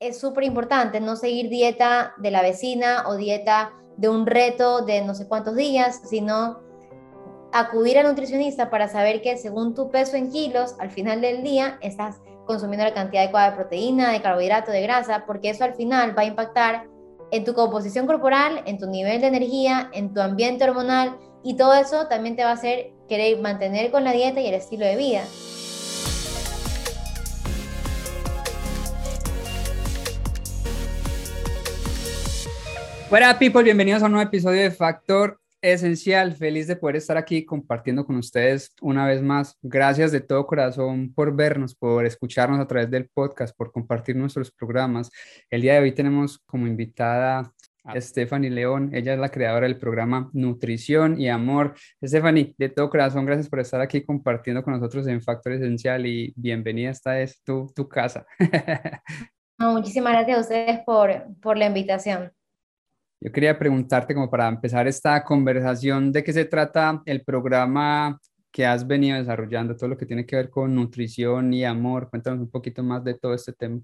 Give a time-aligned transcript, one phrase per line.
[0.00, 5.02] es súper importante no seguir dieta de la vecina o dieta de un reto de
[5.02, 6.58] no sé cuántos días, sino
[7.52, 11.78] acudir al nutricionista para saber que según tu peso en kilos, al final del día
[11.82, 12.16] estás
[12.46, 16.22] consumiendo la cantidad adecuada de proteína, de carbohidrato, de grasa, porque eso al final va
[16.22, 16.88] a impactar
[17.30, 21.74] en tu composición corporal, en tu nivel de energía, en tu ambiente hormonal y todo
[21.74, 24.96] eso también te va a hacer querer mantener con la dieta y el estilo de
[24.96, 25.22] vida.
[33.12, 36.32] Hola people, bienvenidos a un nuevo episodio de Factor Esencial.
[36.36, 39.58] Feliz de poder estar aquí compartiendo con ustedes una vez más.
[39.62, 44.52] Gracias de todo corazón por vernos, por escucharnos a través del podcast, por compartir nuestros
[44.52, 45.10] programas.
[45.50, 48.90] El día de hoy tenemos como invitada a Stephanie León.
[48.94, 51.74] Ella es la creadora del programa Nutrición y Amor.
[52.04, 56.32] Stephanie, de todo corazón, gracias por estar aquí compartiendo con nosotros en Factor Esencial y
[56.36, 56.90] bienvenida.
[56.90, 58.24] Esta es tu, tu casa.
[59.58, 62.30] muchísimas gracias a ustedes por, por la invitación.
[63.22, 68.18] Yo quería preguntarte como para empezar esta conversación de qué se trata el programa
[68.50, 72.08] que has venido desarrollando, todo lo que tiene que ver con nutrición y amor.
[72.08, 73.80] Cuéntanos un poquito más de todo este tema.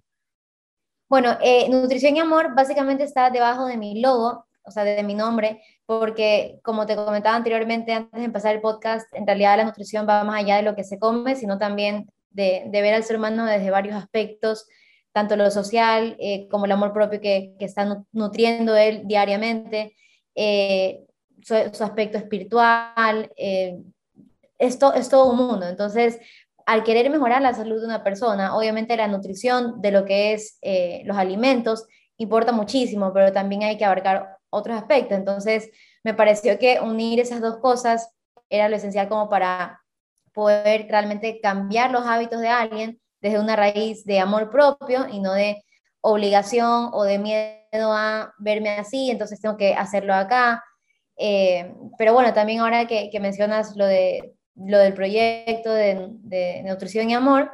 [1.08, 5.14] Bueno, eh, nutrición y amor básicamente está debajo de mi logo, o sea, de mi
[5.14, 10.08] nombre, porque como te comentaba anteriormente antes de empezar el podcast, en realidad la nutrición
[10.08, 13.18] va más allá de lo que se come, sino también de, de ver al ser
[13.18, 14.66] humano desde varios aspectos,
[15.16, 19.96] tanto lo social eh, como el amor propio que, que está nutriendo él diariamente,
[20.34, 21.06] eh,
[21.42, 23.78] su, aspecto espiritual, eh,
[24.58, 25.66] esto es todo un mundo.
[25.66, 26.18] Entonces,
[26.66, 30.58] al querer mejorar la salud de una persona, obviamente la nutrición de lo que es
[31.06, 31.86] los alimentos
[32.18, 35.16] importa muchísimo, pero también hay que abarcar otros aspectos.
[35.16, 35.70] Entonces,
[36.04, 38.14] me pareció que unir esas dos cosas
[38.50, 39.80] era lo esencial como para
[40.34, 45.32] poder realmente cambiar los hábitos de alguien desde una raíz de amor propio y no
[45.32, 45.62] de
[46.00, 50.62] obligación o de miedo a verme así, entonces tengo que hacerlo acá.
[51.16, 57.14] Eh, pero bueno, también ahora que, mencionas lo, de, lo del proyecto de, nutrición y
[57.14, 57.50] amor,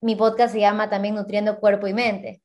[0.00, 2.42] mi podcast se llama también Nutriendo Cuerpo y Mente,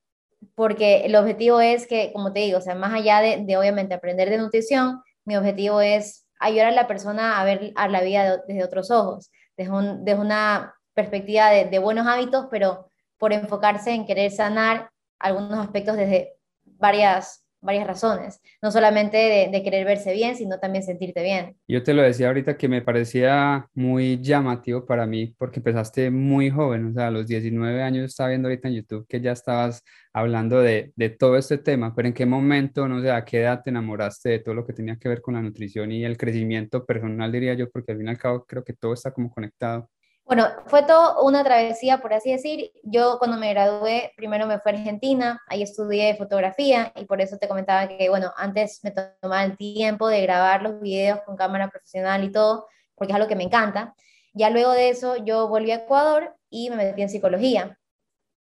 [0.56, 4.30] porque el objetivo es que, como te digo, o sea, más allá de, obviamente aprender
[4.30, 8.64] de nutrición, mi objetivo es ayudar a la persona a ver a la vida desde
[8.64, 14.92] otros ojos, desde, desde una perspectiva de, buenos hábitos, pero por enfocarse en querer sanar
[15.20, 21.24] algunos aspectos desde varias, varias razones, no solamente de, querer verse bien, sino también sentirte
[21.24, 21.56] bien.
[21.68, 26.50] Yo te lo decía ahorita que me parecía muy llamativo para mí porque empezaste muy
[26.52, 29.84] joven, o sea, a los 19 años estaba viendo ahorita en YouTube que ya estabas
[30.14, 33.62] hablando de, de todo este tema, pero ¿en qué momento, no sé, a qué edad
[33.64, 36.86] te enamoraste de todo lo que tenía que ver con la nutrición y el crecimiento
[36.86, 39.90] personal, diría yo, porque al fin y al cabo creo que todo está como conectado?
[40.32, 42.72] Bueno, fue todo una travesía, por así decir.
[42.84, 47.38] Yo cuando me gradué, primero me fui a Argentina, ahí estudié fotografía y por eso
[47.38, 51.70] te comentaba que, bueno, antes me tomaba el tiempo de grabar los videos con cámara
[51.70, 52.66] profesional y todo,
[52.96, 53.94] porque es algo que me encanta.
[54.34, 57.78] Ya luego de eso yo volví a Ecuador y me metí en psicología.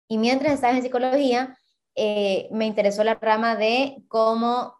[0.06, 1.58] Y mientras estaba en psicología,
[1.96, 4.76] eh, me interesó la rama de cómo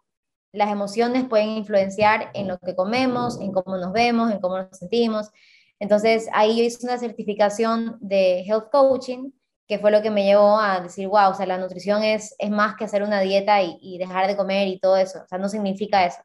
[0.52, 4.78] las emociones pueden influenciar en lo que comemos, en cómo nos vemos, en cómo nos
[4.78, 5.32] sentimos.
[5.80, 9.32] Entonces ahí yo hice una certificación de health coaching,
[9.66, 12.50] que fue lo que me llevó a decir, wow, o sea, la nutrición es, es
[12.50, 15.48] más que hacer una dieta y, dejar de comer y todo eso, o sea, no
[15.48, 16.20] significa eso.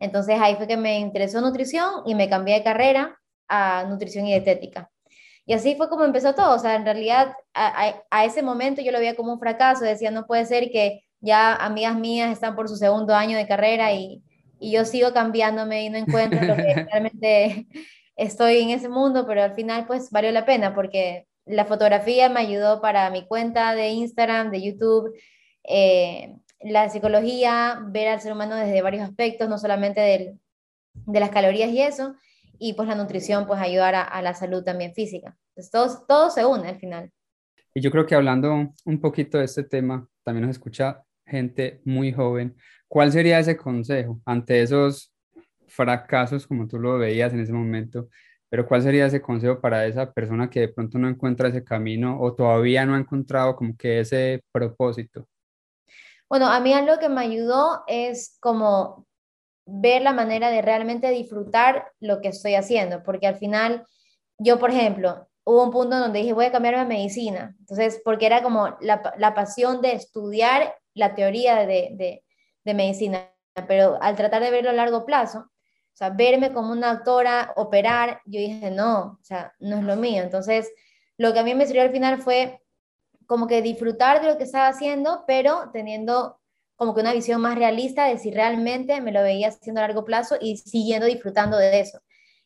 [0.00, 4.30] Entonces ahí fue que me interesó nutrición y me cambié de carrera a nutrición y
[4.30, 4.90] dietética.
[5.46, 8.92] Y así fue como empezó todo, o sea, en realidad a, a, ese momento yo
[8.92, 12.68] lo veía como un fracaso, decía, no puede ser que ya amigas mías están por
[12.68, 14.22] su segundo año de carrera y,
[14.60, 17.66] y yo sigo cambiándome y no encuentro lo que realmente
[18.18, 22.40] estoy en ese mundo, pero al final pues valió la pena porque la fotografía me
[22.40, 25.14] ayudó para mi cuenta de Instagram, de YouTube,
[25.64, 30.00] eh, la psicología, ver al ser humano desde varios aspectos, no solamente
[30.92, 32.16] de las calorías y eso,
[32.58, 35.38] y pues la nutrición pues ayudar a, la salud también física.
[35.50, 37.12] Entonces todo, todo se une al final.
[37.72, 42.12] Y yo creo que hablando un poquito de este tema, también nos escucha gente muy
[42.12, 42.56] joven.
[42.88, 45.14] ¿Cuál sería ese consejo ante esos
[45.68, 48.08] fracasos como tú lo veías en ese momento,
[48.50, 52.18] pero ¿cuál sería ese consejo para esa persona que de pronto no encuentra ese camino
[52.20, 55.28] o todavía no ha encontrado como que ese propósito?
[56.28, 59.06] Bueno, a mí algo que me ayudó es como
[59.66, 63.84] ver la manera de realmente disfrutar lo que estoy haciendo, porque al final
[64.38, 68.26] yo, por ejemplo, hubo un punto donde dije, voy a cambiarme a medicina, entonces, porque
[68.26, 72.24] era como la, la pasión de estudiar la teoría de, de,
[72.64, 73.30] de medicina,
[73.66, 75.50] pero al tratar de verlo a largo plazo,
[75.98, 79.96] o sea, verme como una actora, operar, yo dije, no, o sea, no es lo
[79.96, 80.22] mío.
[80.22, 80.70] Entonces,
[81.16, 82.60] lo que a mí me sirvió al final fue
[83.26, 86.38] como que disfrutar de lo que estaba haciendo, pero teniendo
[86.76, 90.04] como que una visión más realista de si realmente me lo veía haciendo a largo
[90.04, 91.98] plazo y siguiendo disfrutando de eso.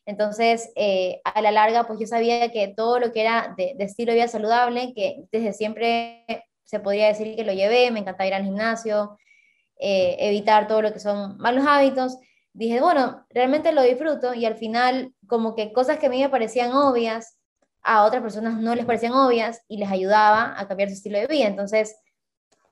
[0.07, 4.13] Entonces, eh, a la larga, pues yo sabía que todo lo que era de, estilo
[4.13, 6.25] de vida saludable, que desde siempre
[6.63, 9.15] se podría decir que lo llevé, me encantaba ir al gimnasio,
[9.79, 12.17] eh, evitar todo lo que son malos hábitos,
[12.53, 16.29] dije, bueno, realmente lo disfruto y al final como que cosas que a mí me
[16.29, 17.37] parecían obvias,
[17.81, 21.27] a otras personas no les parecían obvias y les ayudaba a cambiar su estilo de
[21.27, 21.47] vida.
[21.47, 21.95] Entonces,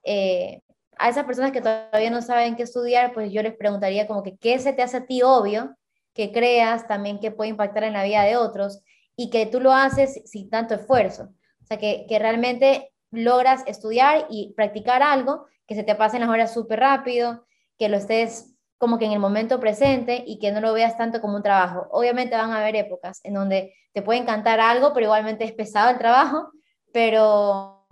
[0.04, 0.62] eh,
[0.98, 4.38] a esas personas que todavía no saben qué estudiar, pues yo les preguntaría como que
[4.38, 5.76] qué se te hace a ti obvio,
[6.14, 8.82] que creas también que puede impactar en la vida de otros
[9.16, 11.30] y que tú lo haces sin tanto esfuerzo.
[11.62, 16.30] O sea, que, que realmente logras estudiar y practicar algo, que se te pasen las
[16.30, 17.46] horas súper rápido,
[17.78, 18.51] que lo estés
[18.82, 21.88] como que en el momento presente y que no lo veas tanto como un trabajo.
[21.92, 25.92] Obviamente van a haber épocas en donde te puede encantar algo, pero igualmente es pesado
[25.92, 26.52] el trabajo,
[26.92, 27.86] pero,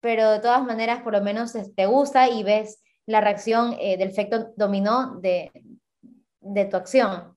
[0.00, 4.08] pero de todas maneras por lo menos te gusta y ves la reacción eh, del
[4.08, 5.52] efecto dominó de,
[6.40, 7.36] de tu acción.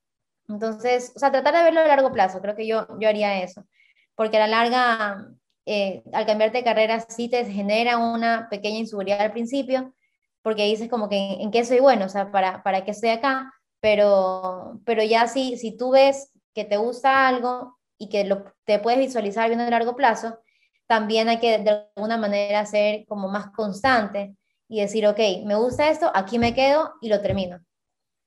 [0.49, 3.63] Entonces, o sea, tratar de verlo a largo plazo, creo que yo, yo haría eso,
[4.15, 5.27] porque a la larga,
[5.67, 9.93] eh, al cambiarte de carrera, sí te genera una pequeña inseguridad al principio,
[10.47, 13.53] porque dices como que en, qué soy bueno, o sea, para, para qué estoy acá,
[13.81, 18.79] pero, pero ya si, si tú ves que te gusta algo y que lo, te
[18.79, 20.39] puedes visualizar viendo a largo plazo,
[20.87, 24.37] también hay que de alguna manera ser como más constante
[24.69, 27.59] y decir, ok, me gusta esto, aquí me quedo y lo termino.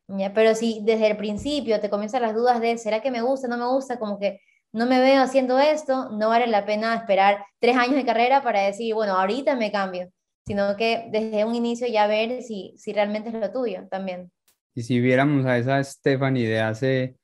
[0.07, 0.35] ¿Ya?
[0.35, 3.57] Pero si desde el principio te comienzan las dudas de, ¿será que me gusta, no
[3.57, 3.99] me gusta?
[3.99, 8.05] Como que no me veo haciendo esto, no vale la pena esperar tres años de
[8.05, 10.13] carrera para decir, bueno, ahorita me cambio
[10.51, 14.33] sino que desde un inicio ya ver si, si realmente es lo tuyo también.
[14.75, 17.17] Y si viéramos a esa Stephanie de hace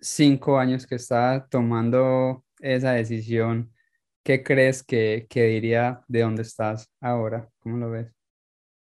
[0.00, 3.72] cinco años que está tomando esa decisión,
[4.24, 7.48] ¿qué crees que, que diría de dónde estás ahora?
[7.60, 8.12] ¿Cómo lo ves?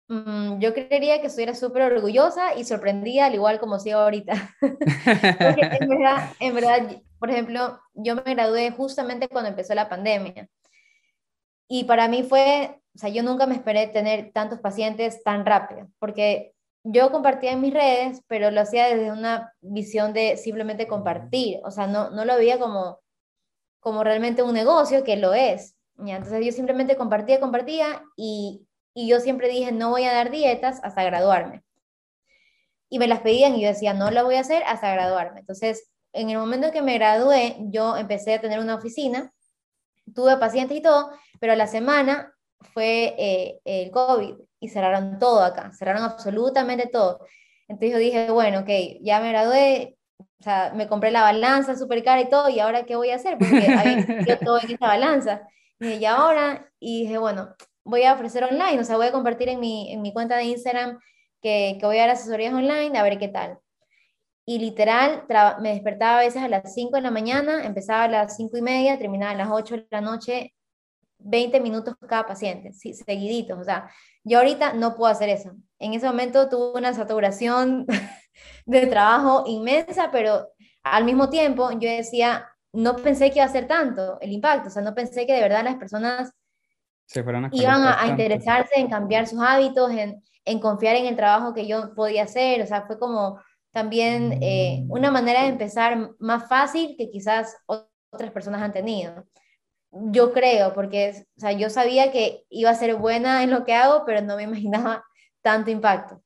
[0.09, 4.33] Mm, yo creería que estuviera súper orgullosa y sorprendida, al igual como sigo ahorita.
[4.61, 10.49] Porque en verdad, en verdad, por ejemplo, yo me gradué justamente cuando empezó la pandemia.
[11.69, 15.87] Y para mí fue o sea, yo nunca me esperé tener tantos pacientes tan rápido,
[16.01, 16.53] porque
[16.83, 21.71] yo compartía en mis redes, pero lo hacía desde una visión de simplemente compartir, o
[21.71, 22.99] sea, no, no lo veía como,
[23.79, 25.77] como realmente un negocio, que lo es.
[25.99, 26.17] ¿ya?
[26.17, 30.81] Entonces yo simplemente compartía, compartía y, y yo siempre dije, no voy a dar dietas
[30.83, 31.63] hasta graduarme.
[32.91, 35.39] Y me las pedían y yo decía, no lo voy a hacer hasta graduarme.
[35.39, 39.33] Entonces, en el momento en que me gradué, yo empecé a tener una oficina,
[40.13, 45.43] tuve pacientes y todo, pero a la semana fue eh, el COVID y cerraron todo
[45.43, 47.27] acá, cerraron absolutamente todo.
[47.69, 48.69] Entonces yo dije, bueno, ok,
[49.01, 52.85] ya me gradué, o sea, me compré la balanza súper cara y todo, ¿y ahora
[52.85, 53.37] qué voy a hacer?
[53.39, 55.43] Porque había todo en esta balanza.
[55.81, 59.13] Y, dije, y ahora, y dije, bueno, voy a ofrecer online, o sea, voy a
[59.13, 60.99] compartir en mi, en mi cuenta de Instagram
[61.43, 63.59] que, que voy a dar asesorías online, a ver qué tal.
[64.47, 65.25] Y literal,
[65.61, 68.63] me despertaba a veces a las 5 de la mañana, empezaba a las 5 y
[68.63, 70.55] media, terminaba a las 8 de la noche
[71.19, 73.59] 20 minutos cada paciente, sí, seguiditos.
[73.59, 73.91] O sea,
[74.25, 75.53] yo ahorita no puedo hacer eso.
[75.79, 77.87] En ese momento tuve una saturación
[78.67, 80.49] de trabajo inmensa, pero
[80.83, 84.71] al mismo tiempo yo decía, no pensé que iba a ser tanto el impacto, o
[84.71, 86.33] sea, no pensé que de verdad las personas
[87.07, 91.55] Se a iban a, interesarse en cambiar sus hábitos, en, en, confiar en el trabajo
[91.55, 93.41] que yo podía hacer, o sea, fue como
[93.73, 99.27] también eh, una manera de empezar más fácil que quizás otras personas han tenido
[99.91, 103.75] yo creo, porque o sea, yo sabía que iba a ser buena en lo que
[103.75, 105.05] hago, pero no me imaginaba
[105.43, 106.23] tanto impacto.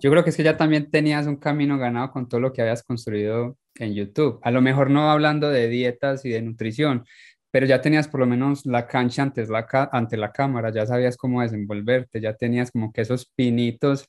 [0.00, 2.62] Yo creo que es que ya también tenías un camino ganado con todo lo que
[2.62, 4.38] habías construido en YouTube.
[4.42, 7.04] A lo mejor no hablando de dietas y de nutrición,
[7.50, 11.16] pero ya tenías por lo menos la cancha antes la ante la cámara, ya sabías
[11.16, 14.08] cómo desenvolverte, ya tenías como que esos pinitos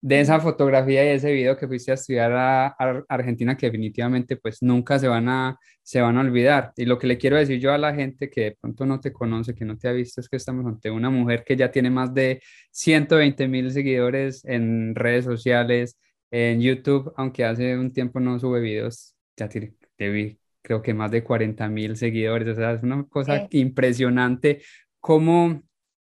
[0.00, 2.76] de esa fotografía y ese video que fuiste a estudiar a,
[3.08, 6.72] Argentina que definitivamente pues nunca se van, a, se van a olvidar.
[6.76, 9.12] Y lo que le quiero decir yo a la gente que de pronto no te
[9.12, 11.90] conoce, que no te ha visto, es que estamos ante una mujer que ya tiene
[11.90, 15.98] más de 120 mil seguidores en redes sociales,
[16.30, 21.12] en YouTube, aunque hace un tiempo no sube videos, ya te, vi creo que más
[21.12, 24.62] de 40 mil seguidores, o sea, es una cosa impresionante
[25.00, 25.62] como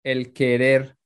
[0.03, 0.97] el querer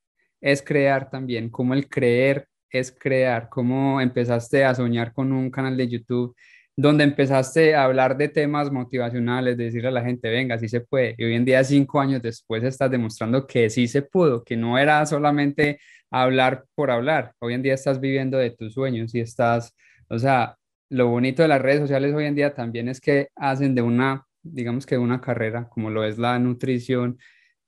[0.40, 3.48] es crear también, como el creer es crear?
[3.48, 6.34] ¿Cómo empezaste a soñar con un canal de YouTube
[6.74, 10.80] donde empezaste a hablar de temas motivacionales, de decirle a la gente, venga, sí se
[10.80, 11.14] puede?
[11.18, 14.78] Y hoy en día, cinco años después, estás demostrando que sí se pudo, que no
[14.78, 17.32] era solamente hablar por hablar.
[17.40, 19.74] Hoy en día estás viviendo de tus sueños y estás,
[20.08, 20.56] o sea,
[20.90, 24.26] lo bonito de las redes sociales hoy en día también es que hacen de una,
[24.42, 27.18] digamos que de una carrera, como lo es la nutrición,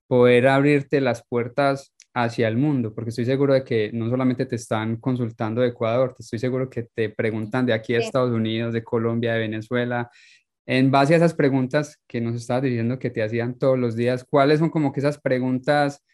[0.07, 4.55] poder abrirte las puertas hacia el mundo, porque estoy seguro de que no solamente te
[4.55, 8.73] están consultando de Ecuador, te estoy seguro que te preguntan de aquí a Estados Unidos,
[8.73, 10.09] de Colombia, de Venezuela.
[10.65, 14.25] En base a esas preguntas que nos estabas diciendo que te hacían todos los días,
[14.25, 16.05] ¿cuáles son como que esas preguntas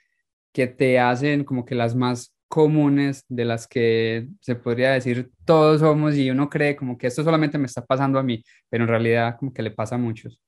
[0.53, 5.81] que te hacen como que las más comunes de las que se podría decir todos
[5.81, 8.89] somos y uno cree como que esto solamente me está pasando a mí, pero en
[8.89, 10.43] realidad como que le pasa a muchos?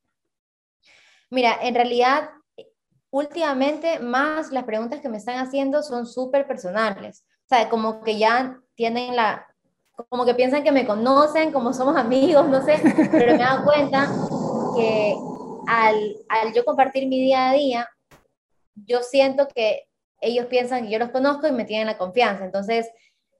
[1.30, 2.30] Mira, en realidad
[3.12, 7.24] últimamente más las preguntas que me están haciendo son súper personales.
[7.44, 9.46] O sea, como que ya tienen la,
[10.08, 12.80] como que piensan que me conocen, como somos amigos, no sé,
[13.12, 14.08] pero me he dado cuenta
[14.74, 15.14] que
[15.68, 17.88] al, al yo compartir mi día a día,
[18.74, 19.88] yo siento que
[20.22, 22.46] ellos piensan que yo los conozco y me tienen la confianza.
[22.46, 22.88] Entonces,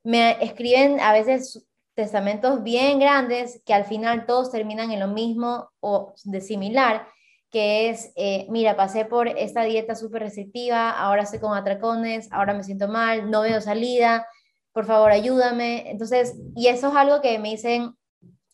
[0.05, 5.71] me escriben a veces testamentos bien grandes que al final todos terminan en lo mismo
[5.81, 7.07] o de similar
[7.53, 12.55] que es, eh, mira, pasé por esta dieta súper restrictiva, ahora estoy con atracones, ahora
[12.55, 14.27] me siento mal, no veo salida,
[14.73, 15.91] por favor ayúdame.
[15.91, 17.95] Entonces, y eso es algo que me dicen,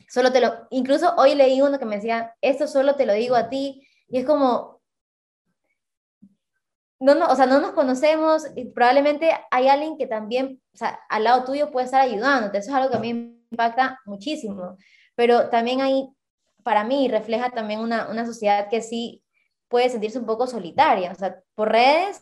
[0.09, 3.37] solo te lo, incluso hoy leí uno que me decía, esto solo te lo digo
[3.37, 4.83] a ti, y es como,
[6.99, 10.99] no, no, o sea, no nos conocemos y probablemente hay alguien que también, o sea,
[11.09, 14.77] al lado tuyo puede estar ayudándote, eso es algo que a mí me impacta muchísimo,
[15.15, 16.09] pero también hay
[16.69, 19.23] para mí refleja también una, una sociedad que sí
[19.69, 21.11] puede sentirse un poco solitaria.
[21.13, 22.21] O sea, por redes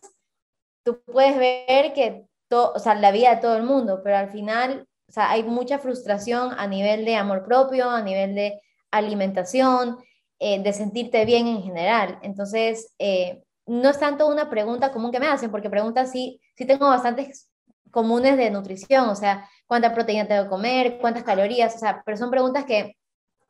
[0.84, 4.30] tú puedes ver que todo, o sea, la vida de todo el mundo, pero al
[4.30, 8.60] final, o sea, hay mucha frustración a nivel de amor propio, a nivel de
[8.92, 9.98] alimentación,
[10.38, 12.20] eh, de sentirte bien en general.
[12.22, 16.64] Entonces, eh, no es tanto una pregunta común que me hacen, porque preguntas sí, sí
[16.66, 17.50] tengo bastantes
[17.90, 22.16] comunes de nutrición, o sea, cuánta proteína tengo que comer, cuántas calorías, o sea, pero
[22.16, 22.94] son preguntas que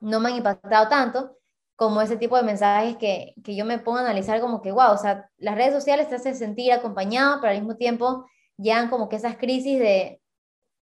[0.01, 1.37] no me han impactado tanto
[1.77, 4.93] como ese tipo de mensajes que, que yo me pongo a analizar como que, wow,
[4.93, 8.27] o sea, las redes sociales te hacen sentir acompañado, pero al mismo tiempo
[8.57, 10.21] llegan como que esas crisis de,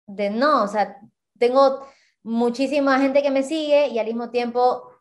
[0.07, 0.97] de no, o sea,
[1.37, 1.85] tengo
[2.23, 4.91] muchísima gente que me sigue y al mismo tiempo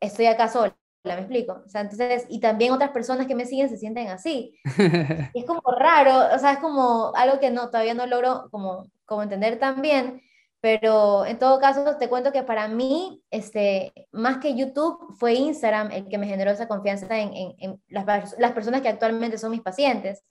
[0.00, 1.62] estoy acá sola, ¿me explico?
[1.64, 4.58] O sea, entonces, y también otras personas que me siguen se sienten así.
[5.34, 9.22] es como raro, o sea, es como algo que no, todavía no logro como, como
[9.22, 10.22] entender tan bien,
[10.66, 15.92] pero en todo caso, te cuento que para mí, este, más que YouTube, fue Instagram
[15.92, 19.60] el que me generó esa confianza en, en, las, las, personas que actualmente son mis
[19.60, 20.24] pacientes.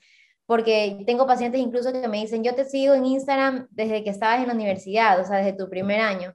[0.46, 4.42] Porque tengo pacientes incluso que me dicen, yo te sigo en Instagram desde que estabas
[4.42, 6.34] en la universidad, o sea, desde tu primer año.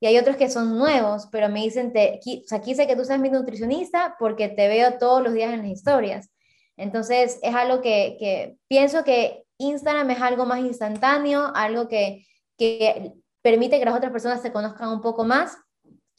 [0.00, 3.06] Y hay otros que son nuevos, pero me dicen, te, o sea, quise que tú
[3.06, 6.28] seas mi nutricionista porque te veo todos los días en las historias.
[6.76, 12.26] Entonces, es algo que, que pienso que Instagram es algo más instantáneo, algo que
[12.60, 15.56] que permite que las otras personas se conozcan un poco más.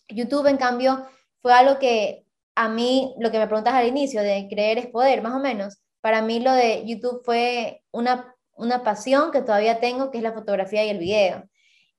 [0.08, 1.06] YouTube, en cambio,
[1.42, 2.26] fue algo que
[2.56, 5.82] a mí, lo que me preguntas al inicio, de creer es poder, más o menos,
[6.02, 10.34] para mí lo de YouTube fue una, una pasión que todavía tengo, que es la
[10.34, 11.44] fotografía y el video.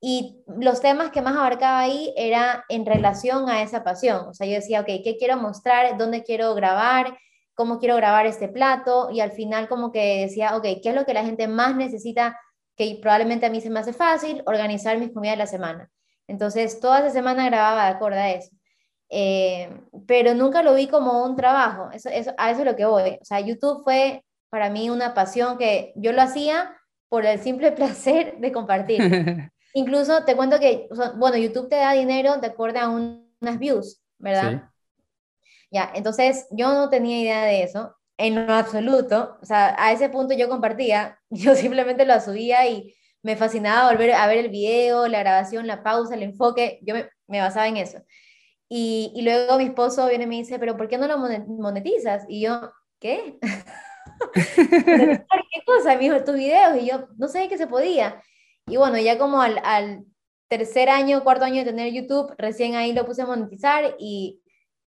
[0.00, 4.26] Y los temas que más abarcaba ahí era en relación a esa pasión.
[4.28, 5.96] O sea, yo decía, ok, ¿qué quiero mostrar?
[5.96, 7.16] ¿Dónde quiero grabar?
[7.54, 9.10] ¿Cómo quiero grabar este plato?
[9.12, 12.36] Y al final como que decía, ok, ¿qué es lo que la gente más necesita
[12.82, 15.90] que probablemente a mí se me hace fácil organizar mis comidas de la semana.
[16.26, 18.50] Entonces, toda esa semana grababa de acuerdo a eso.
[19.10, 19.68] Eh,
[20.06, 23.18] pero nunca lo vi como un trabajo, eso, eso, a eso es lo que voy.
[23.20, 26.76] O sea, YouTube fue para mí una pasión que yo lo hacía
[27.08, 29.00] por el simple placer de compartir.
[29.74, 34.70] Incluso te cuento que, bueno, YouTube te da dinero de acuerdo a unas views, ¿verdad?
[35.70, 40.08] Ya, entonces yo no tenía idea de eso en lo absoluto, o sea, a ese
[40.08, 45.08] punto yo compartía, yo simplemente lo subía y me fascinaba volver a ver el video,
[45.08, 47.98] la grabación, la pausa, el enfoque, yo me, me basaba en eso.
[48.68, 52.24] Y, y, luego mi esposo viene y me dice, pero ¿por qué no lo monetizas?
[52.28, 53.38] Y yo, ¿qué?
[54.34, 55.94] ¿Qué cosa?
[55.94, 56.80] Me dijo, tus videos.
[56.80, 58.22] Y yo, no sé qué se podía.
[58.66, 60.06] Y bueno, ya como al, al
[60.48, 64.41] tercer año, cuarto año de tener YouTube, recién ahí lo puse a monetizar y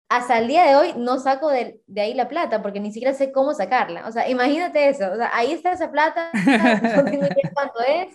[0.09, 3.15] hasta el día de hoy no saco de, de, ahí la plata porque ni siquiera
[3.15, 4.07] sé cómo sacarla.
[4.07, 5.11] O sea, imagínate eso.
[5.11, 6.31] O sea, ahí está esa plata,
[7.55, 8.15] cuánto es.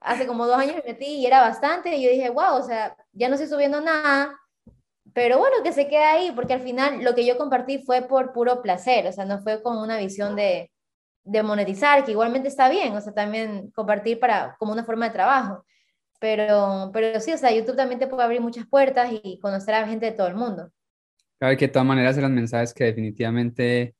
[0.00, 1.96] Hace como dos años me metí y era bastante.
[1.96, 4.38] Y yo dije, wow, o sea, ya no estoy subiendo nada.
[5.12, 8.32] Pero bueno, que se quede ahí porque al final lo que yo compartí fue por
[8.32, 9.06] puro placer.
[9.06, 10.70] O sea, no fue con una visión de,
[11.24, 12.96] de monetizar, que igualmente está bien.
[12.96, 15.64] O sea, también compartir para, como una forma de trabajo.
[16.20, 19.86] Pero, pero sí, o sea, YouTube también te puede abrir muchas puertas y conocer a
[19.86, 20.70] gente de todo el mundo.
[21.40, 23.94] Claro que de todas maneras eran mensajes que definitivamente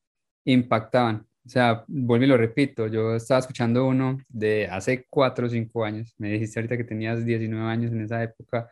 [0.44, 1.26] impactaban.
[1.46, 5.84] O sea, vuelvo y lo repito, yo estaba escuchando uno de hace cuatro o cinco
[5.84, 8.68] años, me dijiste ahorita que tenías 19 años en esa época,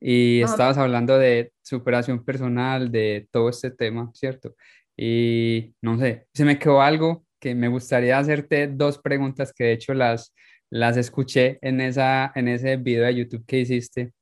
[0.00, 4.54] y estabas hablando de superación personal, de todo este tema, ¿cierto?
[4.96, 9.72] Y no sé, se me quedó algo que me gustaría hacerte dos preguntas que de
[9.72, 10.32] hecho las,
[10.70, 14.12] las escuché en, esa, en ese video de YouTube que hiciste.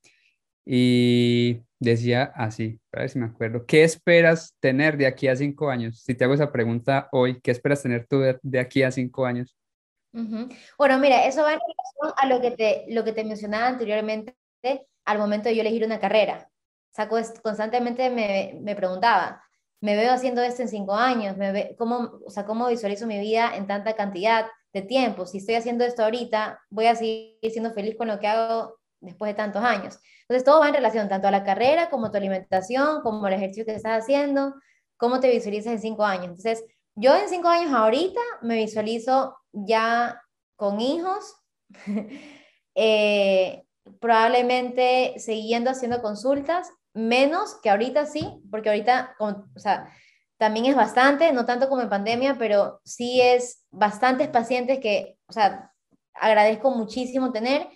[0.64, 5.68] Y decía así, a ver si me acuerdo, ¿qué esperas tener de aquí a cinco
[5.68, 6.00] años?
[6.00, 9.56] Si te hago esa pregunta hoy, ¿qué esperas tener tú de, aquí a cinco años?
[10.78, 14.36] Bueno, mira, eso va en relación a lo que te, lo que te mencionaba anteriormente
[15.04, 16.48] al momento de yo elegir una carrera.
[16.90, 19.42] Saco constantemente me, me preguntaba,
[19.80, 21.36] ¿me veo haciendo esto en cinco años?
[21.36, 25.26] ¿Me ve, cómo, o sea, ¿Cómo visualizo mi vida en tanta cantidad de tiempo?
[25.26, 29.30] Si estoy haciendo esto ahorita, voy a seguir siendo feliz con lo que hago después
[29.30, 29.99] de tantos años.
[30.23, 33.35] Entonces, todo va en relación tanto a la carrera como a tu alimentación, como el
[33.35, 34.54] ejercicio que estás haciendo,
[34.97, 36.26] cómo te visualizas en cinco años.
[36.26, 40.23] Entonces, yo en cinco años ahorita me visualizo ya
[40.56, 41.35] con hijos,
[42.75, 43.64] eh,
[44.00, 49.90] probablemente siguiendo haciendo consultas, menos que ahorita sí, porque ahorita, o sea,
[50.38, 55.32] también es bastante, no tanto como en pandemia, pero sí es bastantes pacientes que, o
[55.32, 55.73] sea,
[56.14, 57.68] agradezco muchísimo tener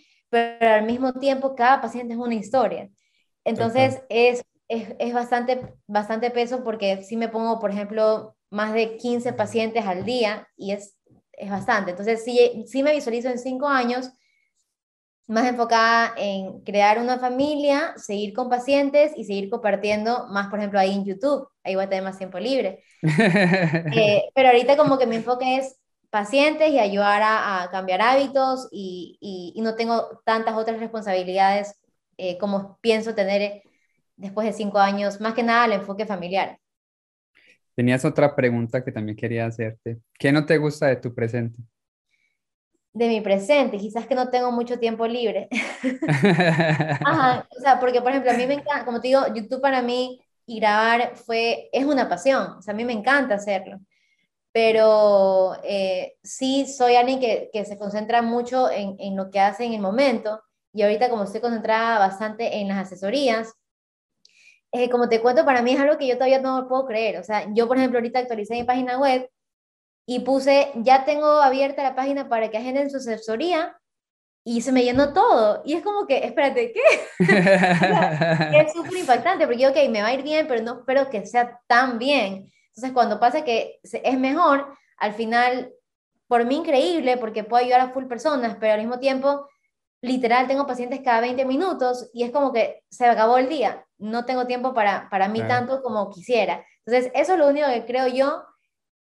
[0.59, 2.91] pero al mismo tiempo cada paciente es una historia.
[3.45, 8.97] Entonces es, es, es, bastante, bastante peso porque si me pongo, por ejemplo, más de
[8.97, 10.97] 15 pacientes al día y es,
[11.33, 11.93] es bastante.
[11.93, 14.11] Entonces sí, sí me visualizo en cinco años
[15.29, 20.79] más enfocada en crear una familia, seguir con pacientes y seguir compartiendo más, por ejemplo,
[20.79, 21.49] ahí en YouTube.
[21.65, 22.85] Ahí voy a tener más tiempo libre.
[23.99, 25.79] Eh, pero ahorita como que mi enfoque es
[26.17, 31.79] pacientes y ayudar a, cambiar hábitos y, y, no tengo tantas otras responsabilidades
[32.17, 33.61] eh, como pienso tener
[34.17, 36.59] después de cinco años, más que nada el enfoque familiar.
[37.75, 39.99] Tenías otra pregunta que también quería hacerte.
[40.19, 41.61] ¿Qué no te gusta de tu presente?
[42.95, 45.49] De mi presente, quizás que no tengo mucho tiempo libre.
[47.05, 49.83] Ajá, o sea, porque por ejemplo, a mí me encanta, como te digo, YouTube para
[49.83, 53.81] mí y grabar fue, es una pasión, o sea, a mí me encanta hacerlo
[54.57, 59.65] pero eh, sí soy alguien que, que, se concentra mucho en, en, lo que hace
[59.67, 60.41] en el momento
[60.73, 63.53] y ahorita como estoy concentrada bastante en las asesorías,
[64.73, 67.19] eh, como te cuento, para mí es algo que yo todavía no puedo creer.
[67.19, 69.29] O sea, yo por ejemplo ahorita actualicé mi página web
[70.07, 73.79] y puse, ya tengo abierta la página para que agenden su asesoría
[74.43, 75.61] y se me llenó todo.
[75.67, 76.81] Y es como que, espérate, ¿qué?
[78.59, 81.61] es súper impactante porque, ok, me va a ir bien, pero no espero que sea
[81.67, 82.51] tan bien.
[82.77, 85.73] Entonces, cuando pasa que es mejor, al final,
[86.29, 89.49] por mí increíble, porque puedo ayudar a full personas, pero al mismo tiempo,
[90.03, 93.87] literal, tengo pacientes cada 20 minutos y es como que se acabó el día.
[93.99, 96.65] No tengo tiempo para, para mí tanto como quisiera.
[96.85, 98.45] Entonces, eso es lo único que creo yo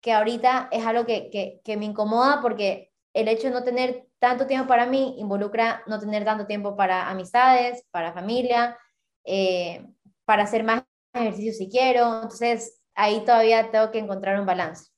[0.02, 4.08] que ahorita es algo que, que, que me incomoda porque el hecho de no tener
[4.18, 8.78] tanto tiempo para mí involucra no tener tanto tiempo para amistades, para familia,
[9.26, 9.86] eh,
[10.26, 12.16] para hacer más ejercicio si quiero.
[12.16, 14.92] Entonces, ahí todavía tengo que encontrar un balance.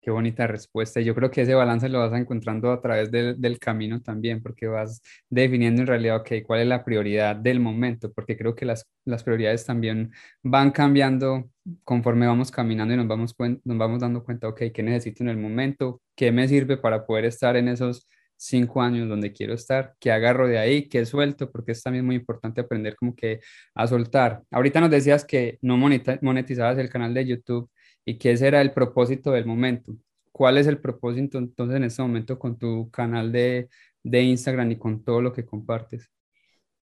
[0.00, 1.00] Qué bonita respuesta.
[1.00, 4.66] Yo creo que ese balance lo vas encontrando a través del, del, camino también, porque
[4.66, 8.88] vas definiendo en realidad, ok, cuál es la prioridad del momento, porque creo que las,
[9.04, 11.50] las prioridades también van cambiando
[11.84, 15.36] conforme vamos caminando y nos vamos, nos vamos dando cuenta, ok, ¿qué necesito en el
[15.36, 16.00] momento?
[16.16, 20.48] ¿Qué me sirve para poder estar en esos cinco años donde quiero estar, que agarro
[20.48, 23.40] de ahí, que suelto, porque es también muy importante aprender como que
[23.74, 24.42] a soltar.
[24.50, 27.70] Ahorita nos decías que no monetizabas el canal de YouTube
[28.04, 29.92] y que ese era el propósito del momento.
[30.32, 33.68] ¿Cuál es el propósito entonces en este momento con tu canal de,
[34.02, 36.08] de Instagram y con todo lo que compartes?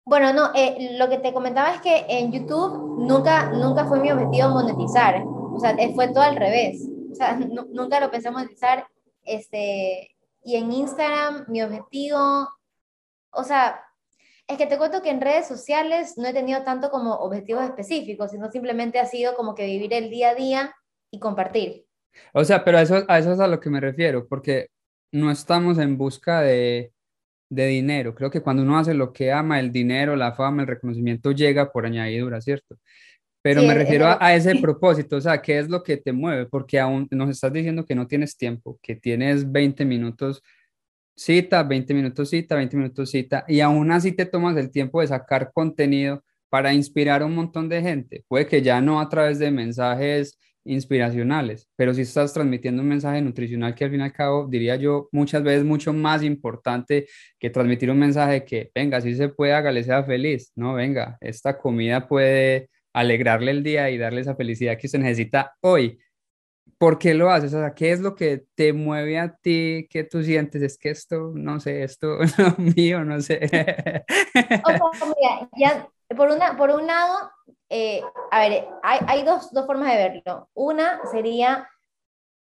[0.04, 4.10] Bueno, no, eh, lo que te comentaba es que en YouTube nunca, nunca fue mi
[4.10, 7.36] objetivo monetizar, o sea, eh, fue todo al revés, o sea,
[7.70, 8.84] nunca lo pensé monetizar,
[9.22, 10.11] este,
[10.44, 12.48] y en Instagram, mi objetivo,
[13.30, 13.80] o sea,
[14.46, 18.30] es que te cuento que en redes sociales no he tenido tanto como objetivos específicos,
[18.30, 20.74] sino simplemente ha sido como que vivir el día a día
[21.10, 21.86] y compartir.
[22.34, 24.68] O sea, pero a eso, eso es a lo que me refiero, porque
[25.12, 26.92] no estamos en busca de,
[27.48, 28.14] de dinero.
[28.14, 31.70] Creo que cuando uno hace lo que ama, el dinero, la fama, el reconocimiento llega
[31.70, 32.76] por añadidura, ¿cierto?
[33.42, 36.46] Pero me refiero a, ese propósito, o sea, ¿qué es lo que te mueve?
[36.46, 40.42] Porque aún nos estás diciendo que no tienes tiempo, que tienes 20 minutos
[41.16, 45.08] cita, 20 minutos cita, 20 minutos cita, y aún así te tomas el tiempo de
[45.08, 48.24] sacar contenido para inspirar a un montón de gente.
[48.28, 53.20] Puede que ya no a través de mensajes inspiracionales, pero si estás transmitiendo un mensaje
[53.20, 57.06] nutricional que al fin y al cabo, diría yo, muchas veces mucho más importante
[57.38, 61.58] que transmitir un mensaje que, venga, si se puede, hágale, sea feliz, no, venga, esta
[61.58, 65.98] comida puede alegrarle el día y darle esa felicidad que usted necesita hoy.
[66.78, 67.54] ¿Por qué lo haces?
[67.54, 69.86] O sea, ¿qué es lo que te mueve a ti?
[69.88, 70.62] ¿Qué tú sientes?
[70.62, 73.40] Es que esto, no sé, esto no mío, no sé.
[73.44, 77.30] O sea, ya, por, una, por un lado,
[77.68, 78.00] eh,
[78.30, 80.48] a ver, hay, hay dos, dos formas de verlo.
[80.54, 81.68] Una sería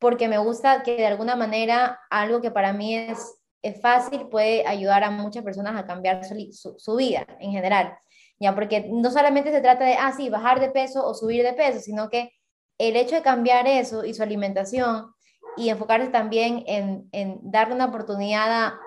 [0.02, 4.66] porque me gusta que de alguna manera algo que para mí es, es fácil puede
[4.66, 7.96] ayudar a muchas personas a cambiar su, su, vida en general.
[8.42, 11.80] Ya, porque no solamente se trata de, ah, bajar de peso o subir de peso,
[11.80, 12.32] sino que
[12.80, 15.14] el hecho de cambiar eso y su alimentación
[15.58, 18.80] y enfocarse también en, en darle una oportunidad a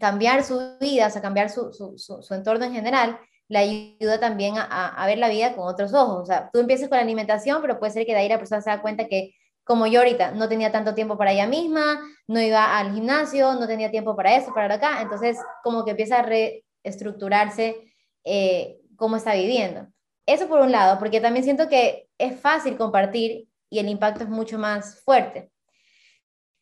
[0.00, 4.58] cambiar su vida, o sea, cambiar su, su, su, entorno en general, le ayuda también
[4.58, 6.22] a, a, ver la vida con otros ojos.
[6.22, 8.60] O sea, tú empiezas con la alimentación, pero puede ser que de ahí la persona
[8.60, 12.40] se da cuenta que como yo ahorita, no tenía tanto tiempo para ella misma, no
[12.40, 16.22] iba al gimnasio, no tenía tiempo para eso, para acá, entonces como que empieza a
[16.22, 17.92] reestructurarse
[18.24, 19.88] eh, cómo está viviendo.
[20.26, 24.30] Eso por un lado, porque también siento que es fácil compartir y el impacto es
[24.30, 25.50] mucho más fuerte.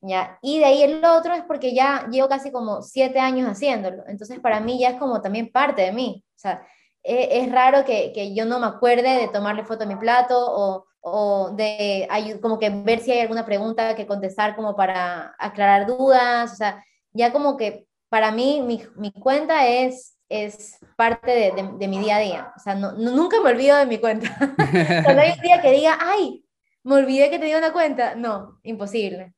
[0.00, 0.38] ¿Ya?
[0.40, 4.38] Y de ahí el otro es porque ya llevo casi como siete años haciéndolo, entonces
[4.38, 6.24] para mí ya es como también parte de mí.
[6.36, 6.66] O sea,
[7.02, 10.36] es, es raro que, que, yo no me acuerde de tomarle foto a mi plato
[10.38, 12.08] o o de
[12.42, 16.84] como que ver si hay alguna pregunta que contestar como para aclarar dudas, o sea,
[17.12, 22.16] ya como que para mí mi, mi cuenta es, es parte de, de, mi día
[22.16, 24.36] a día, o sea, no, nunca me olvido de mi cuenta.
[25.04, 26.44] Cuando hay un día que diga, ay,
[26.84, 29.34] me olvidé que tenía una cuenta, no, imposible.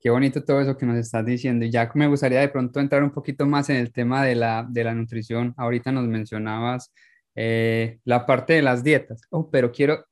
[0.00, 1.64] Qué bonito todo eso que nos estás diciendo.
[1.64, 4.66] Y ya me gustaría de pronto entrar un poquito más en el tema de la,
[4.68, 5.54] de la nutrición.
[5.56, 6.92] Ahorita nos mencionabas
[7.34, 9.22] eh, la parte de las dietas.
[9.30, 10.04] Oh, pero quiero,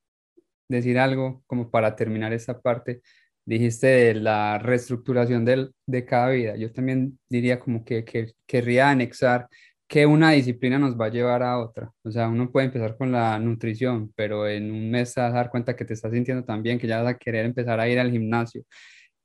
[0.73, 3.03] decir algo como para terminar esta parte.
[3.45, 6.57] Dijiste la reestructuración del, de cada vida.
[6.57, 9.49] Yo también diría como que, que querría anexar
[9.93, 11.93] que una disciplina nos va a llevar a otra.
[12.03, 15.37] O sea, uno puede empezar con la nutrición, pero en un mes te vas a
[15.37, 17.89] dar cuenta que te estás sintiendo tan bien que ya vas a querer empezar a
[17.89, 18.65] ir al gimnasio.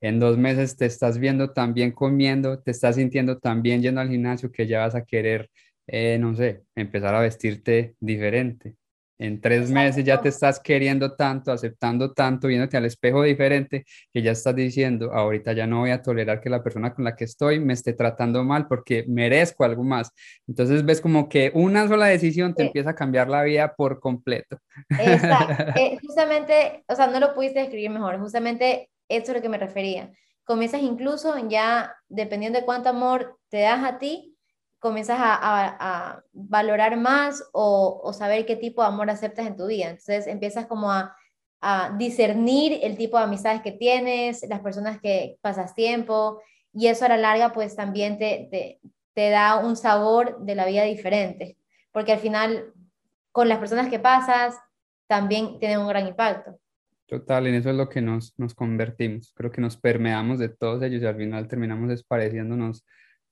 [0.01, 4.01] En dos meses te estás viendo tan bien comiendo, te estás sintiendo tan bien yendo
[4.01, 5.49] al gimnasio que ya vas a querer,
[5.87, 8.75] eh, no sé, empezar a vestirte diferente.
[9.19, 14.21] En tres meses ya te estás queriendo tanto, aceptando tanto, viéndote al espejo diferente, que
[14.21, 17.23] ya estás diciendo, ahorita ya no voy a tolerar que la persona con la que
[17.23, 20.11] estoy me esté tratando mal porque merezco algo más.
[20.47, 24.57] Entonces ves como que una sola decisión te empieza a cambiar la vida por completo.
[24.99, 25.65] Exacto.
[25.77, 29.57] Eh, justamente, o sea, no lo pudiste describir mejor, justamente eso es lo que me
[29.57, 30.11] refería.
[30.43, 34.36] Comienzas incluso ya, dependiendo de cuánto amor te das a ti,
[34.79, 39.89] comienzas a, valorar más o, saber qué tipo de amor aceptas en tu vida.
[39.89, 41.15] Entonces empiezas como a,
[41.97, 46.39] discernir el tipo de amistades que tienes, las personas que pasas tiempo,
[46.71, 48.79] y eso a la larga pues también te,
[49.15, 51.57] te, da un sabor de la vida diferente,
[51.91, 52.73] porque al final
[53.31, 54.55] con las personas que pasas
[55.07, 56.59] también tiene un gran impacto.
[57.07, 59.33] Total, en eso es lo que nos, nos convertimos.
[59.35, 62.85] Creo que nos permeamos de todos ellos y al final terminamos despareciéndonos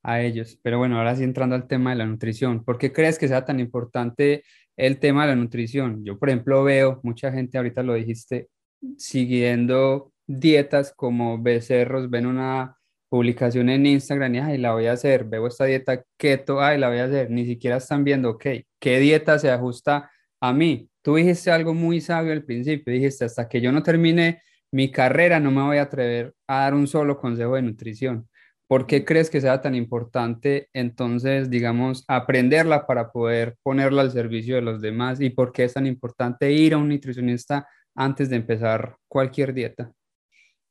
[0.05, 0.59] a ellos.
[0.61, 3.43] Pero bueno, ahora sí entrando al tema de la nutrición, ¿por qué crees que sea
[3.43, 4.43] tan importante
[4.77, 6.05] el tema de la nutrición?
[6.05, 8.49] Yo, por ejemplo, veo mucha gente, ahorita lo dijiste,
[8.97, 12.77] siguiendo dietas como becerros, ven una
[13.09, 16.89] publicación en Instagram y, ay, la voy a hacer, veo esta dieta keto, ay, la
[16.89, 18.45] voy a hacer, ni siquiera están viendo, ok,
[18.79, 20.89] ¿qué dieta se ajusta a mí?
[21.01, 24.41] Tú dijiste algo muy sabio al principio, dijiste, hasta que yo no termine
[24.71, 28.27] mi carrera no me voy a atrever a dar un solo consejo de nutrición.
[28.67, 34.55] ¿Por qué crees que sea tan importante entonces, digamos, aprenderla para poder ponerla al servicio
[34.55, 35.21] de los demás?
[35.21, 39.91] ¿Y por qué es tan importante ir a un nutricionista antes de empezar cualquier dieta?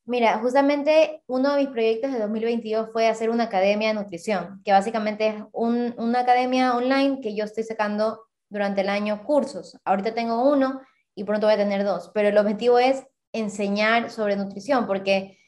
[0.06, 4.72] Mira, justamente uno de mis proyectos de 2022 fue hacer una academia de nutrición, que
[4.72, 9.78] básicamente es una academia online que yo estoy sacando durante el año cursos.
[9.84, 10.80] Ahorita tengo uno
[11.14, 15.38] y pronto voy a tener dos, pero el objetivo es enseñar sobre nutrición, porque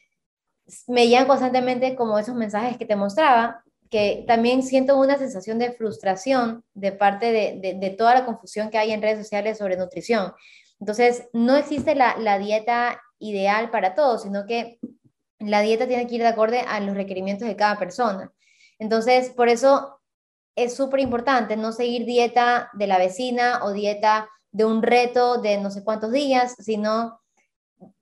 [0.87, 5.71] me llegan constantemente como esos mensajes que te mostraba, que también siento una sensación de
[5.71, 10.33] frustración de parte de, toda la confusión que hay en redes sociales sobre nutrición.
[10.79, 14.79] Entonces, no existe la, la dieta ideal para todos, sino que
[15.39, 18.31] la dieta tiene que ir de acorde a los requerimientos de cada persona.
[18.79, 19.99] Entonces, por eso
[20.55, 25.57] es súper importante no seguir dieta de la vecina o dieta de un reto de
[25.59, 27.19] no sé cuántos días, sino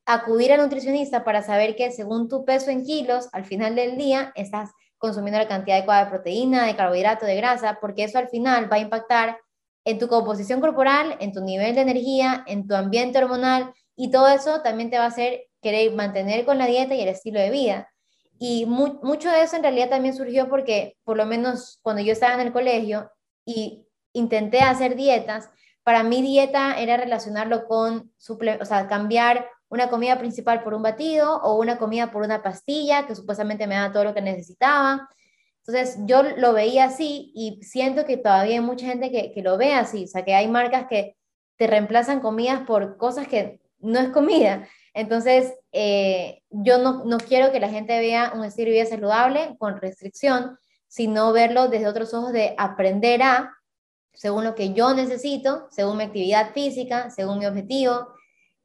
[0.05, 4.31] acudir al nutricionista para saber que según tu peso en kilos, al final del día
[4.35, 8.71] estás consumiendo la cantidad adecuada de proteína, de carbohidrato, de grasa, porque eso al final
[8.71, 9.39] va a impactar
[9.83, 14.27] en tu composición corporal, en tu nivel de energía, en tu ambiente hormonal y todo
[14.27, 17.49] eso también te va a hacer querer mantener con la dieta y el estilo de
[17.49, 17.89] vida.
[18.37, 22.33] Y mucho de eso en realidad también surgió porque, por lo menos cuando yo estaba
[22.33, 23.11] en el colegio
[23.45, 25.49] y intenté hacer dietas,
[25.83, 28.11] para mí dieta era relacionarlo con,
[28.59, 33.05] o sea, cambiar una comida principal por un batido o una comida por una pastilla
[33.05, 35.07] que supuestamente me da todo lo que necesitaba.
[35.59, 39.57] Entonces yo lo veía así y siento que todavía hay mucha gente que, que lo
[39.57, 41.15] ve así, o sea, que hay marcas que
[41.57, 44.67] te reemplazan comidas por cosas que no es comida.
[44.93, 49.55] Entonces, eh, yo no, no quiero que la gente vea un estilo de vida saludable
[49.57, 50.57] con restricción,
[50.87, 53.53] sino verlo desde otros ojos de aprender a,
[54.13, 58.07] según lo que yo necesito, según mi actividad física, según mi objetivo,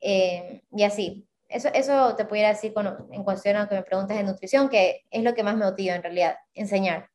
[0.01, 1.27] eh, y así.
[1.49, 2.73] Eso, eso te pudiera decir
[3.11, 5.97] en cuestión a que me preguntas de nutrición, que es lo que más me motiva
[5.97, 7.09] en realidad, enseñar.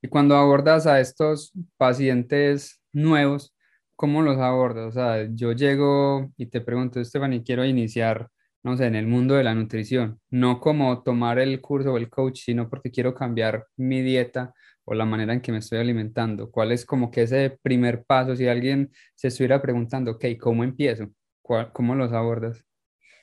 [0.00, 3.54] Y cuando abordas a estos pacientes nuevos,
[3.94, 4.88] ¿cómo los abordas?
[4.88, 8.28] O sea, yo llego y te pregunto, Esteban, y quiero iniciar,
[8.62, 12.08] no sé, en el mundo de la nutrición, no como tomar el curso o el
[12.08, 16.50] coach, sino porque quiero cambiar mi dieta o la manera en que me estoy alimentando.
[16.50, 18.34] ¿Cuál es como que ese primer paso?
[18.34, 21.10] Si alguien se estuviera preguntando, ok, ¿cómo empiezo?
[21.42, 22.64] ¿Cómo los abordas?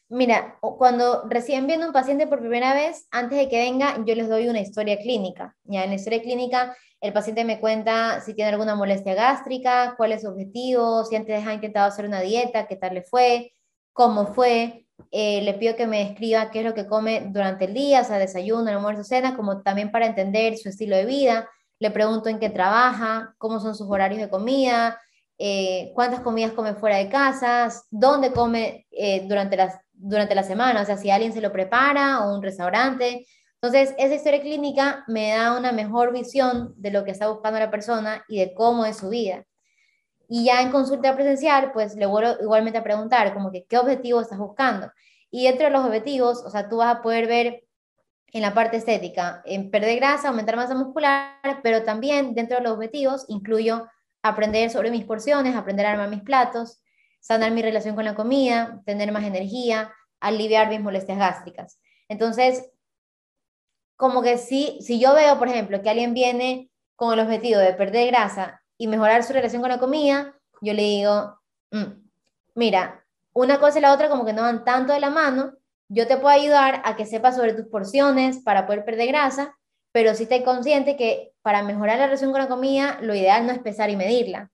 [0.10, 4.28] Mira, cuando recién viendo un paciente por primera vez, antes de que venga, yo les
[4.28, 5.56] doy una historia clínica.
[5.66, 10.12] Ya en la historia clínica, el paciente me cuenta si tiene alguna molestia gástrica, cuál
[10.12, 13.54] es su objetivo, si antes ha intentado hacer una dieta, qué tal le fue,
[13.94, 14.88] cómo fue.
[15.12, 18.04] Eh, le pido que me escriba qué es lo que come durante el día, o
[18.04, 21.50] sea, desayuno, almuerzo, cena, como también para entender su estilo de vida.
[21.80, 25.00] Le pregunto en qué trabaja, cómo son sus horarios de comida,
[25.42, 30.82] eh, cuántas comidas come fuera de casas, dónde come eh, durante, las, durante la semana,
[30.82, 33.26] o sea, si alguien se lo prepara o un restaurante.
[33.62, 37.72] Entonces, esa historia clínica me da una mejor visión de lo que está buscando la
[37.72, 39.46] persona y de cómo es su vida.
[40.28, 44.20] Y ya en consulta presencial, pues le vuelvo igualmente a preguntar, como que, ¿qué objetivo
[44.20, 44.92] estás buscando?
[45.32, 47.64] Y dentro de los objetivos, o sea, tú vas a poder ver
[48.34, 52.74] en la parte estética, en perder grasa, aumentar masa muscular, pero también dentro de los
[52.74, 53.88] objetivos incluyo
[54.22, 56.82] aprender sobre mis porciones, aprender a armar mis platos,
[57.20, 61.80] sanar mi relación con la comida, tener más energía, aliviar mis molestias gástricas.
[62.08, 62.70] Entonces,
[63.96, 67.74] como que si, si yo veo, por ejemplo, que alguien viene con el objetivo de
[67.74, 71.40] perder grasa y mejorar su relación con la comida, yo le digo,
[71.72, 72.08] mm,
[72.56, 75.54] mira, una cosa y la otra como que no van tanto de la mano,
[75.88, 79.58] yo te puedo ayudar a que sepas sobre tus porciones para poder perder grasa,
[79.92, 83.52] pero sí esté consciente que para mejorar la relación con la comida, lo ideal no
[83.52, 84.52] es pesar y medirla,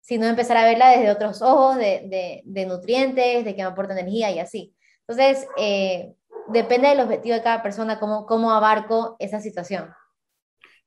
[0.00, 4.30] sino empezar a verla desde otros ojos, de, de, nutrientes, de que me aporta energía
[4.30, 4.74] y así.
[5.06, 6.14] Entonces, eh,
[6.48, 9.90] depende del objetivo de cada persona, cómo, cómo abarco esa situación.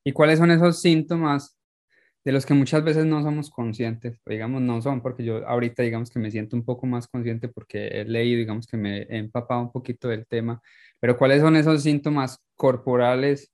[0.04, 1.56] ¿Y cuáles son esos síntomas
[2.24, 4.20] de los que muchas veces no somos conscientes?
[4.26, 7.88] digamos, no son, porque yo ahorita, digamos que me siento un poco más consciente porque
[7.88, 10.62] he leído, digamos que me he empapado un poquito del tema,
[11.00, 13.52] pero ¿cuáles son esos síntomas corporales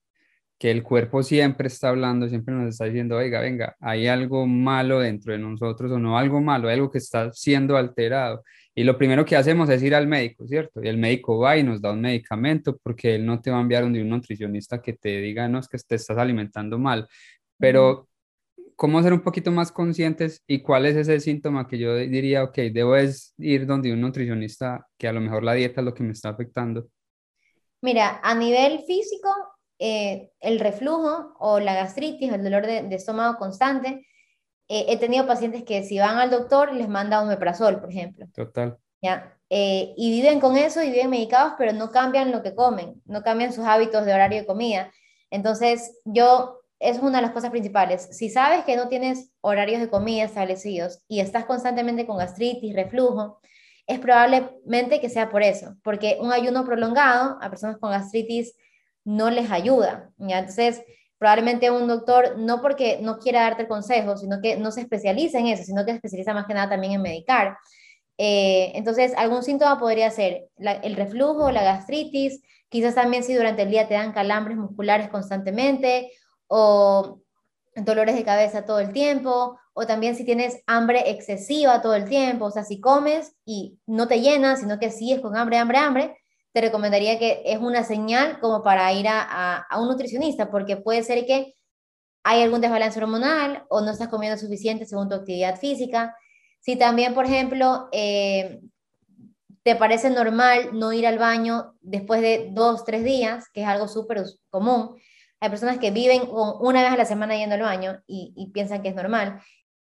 [0.59, 5.01] que el cuerpo siempre está hablando, siempre nos está diciendo, oiga, venga, hay algo malo
[5.01, 8.43] dentro de nosotros o no algo malo, algo que está siendo alterado.
[8.75, 10.83] Y lo primero que hacemos es ir al médico, ¿cierto?
[10.83, 13.61] Y el médico va y nos da un medicamento porque él no te va a
[13.61, 17.07] enviar donde un nutricionista que te diga, no, es que te estás alimentando mal.
[17.59, 18.09] Pero,
[18.77, 22.57] ¿cómo ser un poquito más conscientes y cuál es ese síntoma que yo diría, ok,
[22.73, 22.97] debo
[23.39, 26.31] ir donde un nutricionista que a lo mejor la dieta es lo que me está
[26.31, 26.89] afectando?
[27.81, 29.29] Mira, a nivel físico,
[29.87, 34.07] eh, el reflujo o la gastritis, el dolor de, estómago constante,
[34.67, 38.27] eh, he tenido pacientes que si van al doctor les manda un meprazol, por ejemplo.
[38.35, 38.79] Total.
[39.03, 39.37] ¿Ya?
[39.51, 43.23] Eh, y viven con eso y viven medicados, pero no cambian lo que comen, no
[43.23, 44.91] cambian sus hábitos de horario de comida.
[45.29, 48.09] Entonces, yo, es una de las cosas principales.
[48.11, 53.39] Si sabes que no tienes horarios de comida establecidos y estás constantemente con gastritis, reflujo,
[53.87, 58.55] es probablemente que sea por eso, porque un ayuno prolongado a personas con gastritis
[59.05, 60.11] no les ayuda.
[60.19, 60.39] ¿ya?
[60.41, 60.83] Entonces,
[61.19, 65.39] probablemente un doctor, no porque no quiera darte el consejo, sino que no se especializa
[65.39, 67.57] en eso, sino que se especializa más que nada también en medicar.
[68.19, 73.71] Eh, entonces, algún síntoma podría ser el reflujo, la gastritis, quizás también si durante el
[73.71, 76.11] día te dan calambres musculares constantemente
[76.47, 77.21] o
[77.77, 82.47] dolores de cabeza todo el tiempo, o también si tienes hambre excesiva todo el tiempo,
[82.47, 84.65] o sea, si comes y no te llenas,
[84.97, 86.24] sigues con hambre, hambre, hambre,
[86.55, 91.27] te recomendaría que es una señal como para ir a, un nutricionista, porque puede ser
[91.27, 91.53] que
[92.23, 96.17] hay algún desbalance hormonal o no estás comiendo suficiente según tu actividad física.
[96.61, 98.61] Si también, por ejemplo, eh,
[99.65, 103.89] te parece normal no ir al baño después de dos, tres días, que es algo
[103.89, 104.97] súper común,
[105.41, 108.81] hay personas que viven una vez a la semana yendo al baño y, y, piensan
[108.81, 109.41] que es normal.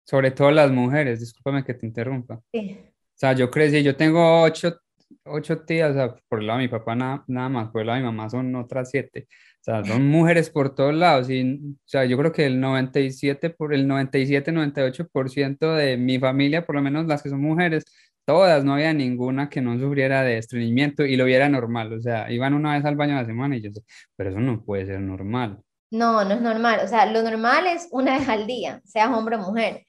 [0.03, 2.41] Sobre todo las mujeres, discúlpame que te interrumpa.
[2.51, 2.79] Sí.
[2.81, 4.79] O sea, yo crecí, yo tengo ocho
[5.29, 7.87] ocho tías, o sea, por el lado de mi papá nada, nada más, por el
[7.87, 9.27] lado de mi mamá son otras siete.
[9.61, 11.29] O sea, son mujeres por todos lados.
[11.29, 16.65] Y, o sea, yo creo que el 97, por el 97, 98% de mi familia,
[16.65, 17.83] por lo menos las que son mujeres,
[18.25, 21.93] todas, no había ninguna que no sufriera de estreñimiento y lo viera normal.
[21.93, 23.81] O sea, iban una vez al baño a la semana y yo sé,
[24.15, 25.61] pero eso no puede ser normal.
[25.89, 26.81] No, no es normal.
[26.83, 29.86] O sea, lo normal es una vez al día, seas hombre o mujer.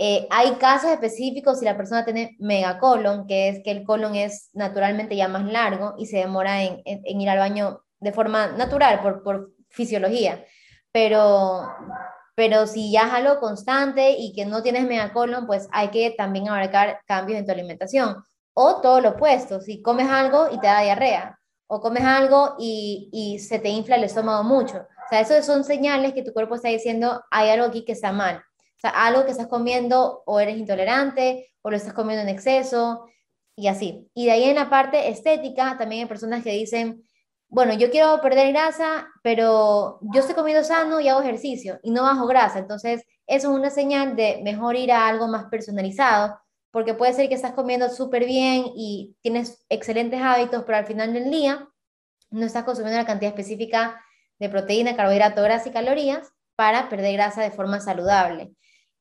[0.00, 4.48] Eh, hay casos específicos si la persona tiene megacolon, que es que el colon es
[4.52, 9.50] naturalmente ya más largo y se demora en, ir al baño de forma natural, por,
[9.70, 10.44] fisiología.
[10.92, 11.68] Pero,
[12.36, 16.48] pero si ya es algo constante y que no tienes megacolon, pues hay que también
[16.48, 18.22] abarcar cambios en tu alimentación.
[18.54, 23.10] O todo lo opuesto, si comes algo y te da diarrea, o comes algo y,
[23.12, 24.76] y se te infla el estómago mucho.
[24.78, 28.12] O sea, esos son señales que tu cuerpo está diciendo, hay algo aquí que está
[28.12, 28.44] mal.
[28.78, 33.06] O sea, algo que estás comiendo o eres intolerante o lo estás comiendo en exceso
[33.56, 34.08] y así.
[34.14, 37.02] Y de ahí en la parte estética, también hay personas que dicen,
[37.48, 42.02] bueno, yo quiero perder grasa, pero yo estoy comiendo sano y hago ejercicio y no
[42.02, 42.58] bajo grasa.
[42.60, 46.38] Entonces, eso es una señal de mejor ir a algo más personalizado,
[46.70, 51.12] porque puede ser que estás comiendo súper bien y tienes excelentes hábitos, pero al final
[51.14, 51.68] del día
[52.30, 54.00] no estás consumiendo la cantidad específica
[54.38, 58.52] de proteína, carbohidrato, grasa y calorías para perder grasa de forma saludable.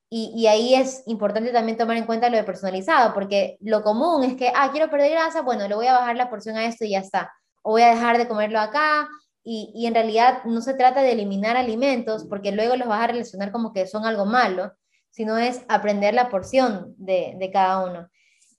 [0.09, 4.35] Y, ahí es importante también tomar en cuenta lo de personalizado, porque lo común es
[4.35, 6.91] que, ah, quiero perder grasa, bueno, le voy a bajar la porción a esto y
[6.91, 7.33] ya está.
[7.61, 9.09] O voy a dejar de comerlo acá.
[9.43, 13.07] Y, y en realidad no se trata de eliminar alimentos, porque luego los vas a
[13.07, 14.73] relacionar como que son algo malo,
[15.09, 18.09] sino es aprender la porción de, de cada uno.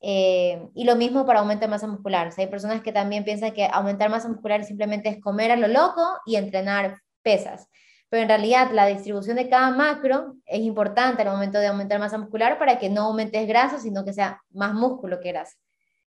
[0.01, 2.29] Eh, y lo mismo para aumentar masa muscular.
[2.29, 5.69] O hay personas que también piensan que aumentar masa muscular simplemente es comer a lo
[5.69, 7.69] loco y entrenar pesas
[8.09, 12.19] pero en realidad la distribución de cada macro es importante al momento de aumentar masa
[12.19, 15.57] muscular para que no aumentes grasa, sino que sea más músculo que grasa.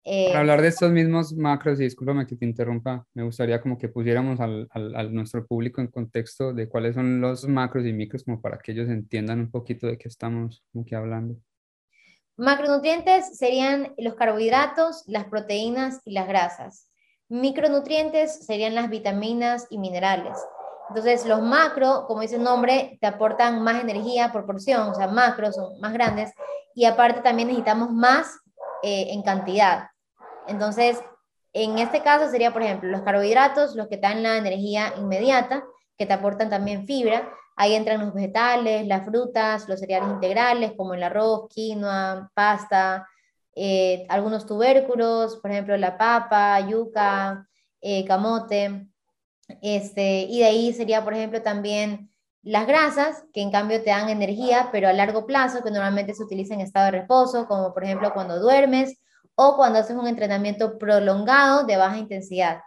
[0.09, 3.76] Eh, para hablar de estos mismos macros, y discúlpame que te interrumpa, me gustaría como
[3.76, 8.22] que pusiéramos al, al, nuestro público en contexto de cuáles son los macros y micros,
[8.22, 11.37] como para que ellos entiendan un poquito de qué estamos como que hablando.
[12.37, 16.88] Macronutrientes serían los carbohidratos, las proteínas y las grasas.
[17.28, 20.38] Micronutrientes serían las vitaminas y minerales.
[20.88, 25.09] Entonces, los macro, como dice el nombre, te aportan más energía por porción, o sea,
[25.09, 26.33] macros son más grandes,
[26.75, 28.38] y aparte también necesitamos más
[28.83, 29.88] eh, en cantidad.
[30.46, 30.99] Entonces,
[31.53, 35.64] en este caso sería, por ejemplo, los carbohidratos, los que dan la energía inmediata,
[35.96, 37.33] que te aportan también fibra.
[37.57, 43.09] Ahí entran los vegetales, las frutas, los cereales integrales, como el arroz, quinoa, pasta,
[43.55, 47.49] eh, algunos tubérculos, por ejemplo, la papa, yuca,
[47.81, 48.87] eh, camote.
[49.62, 52.11] Este, y de ahí sería, por ejemplo, también
[52.42, 56.22] las grasas, que en cambio te dan energía, pero a largo plazo, que normalmente se
[56.22, 58.98] utiliza en estado de reposo, como por ejemplo cuando duermes
[59.35, 62.61] o cuando haces un entrenamiento prolongado de baja intensidad.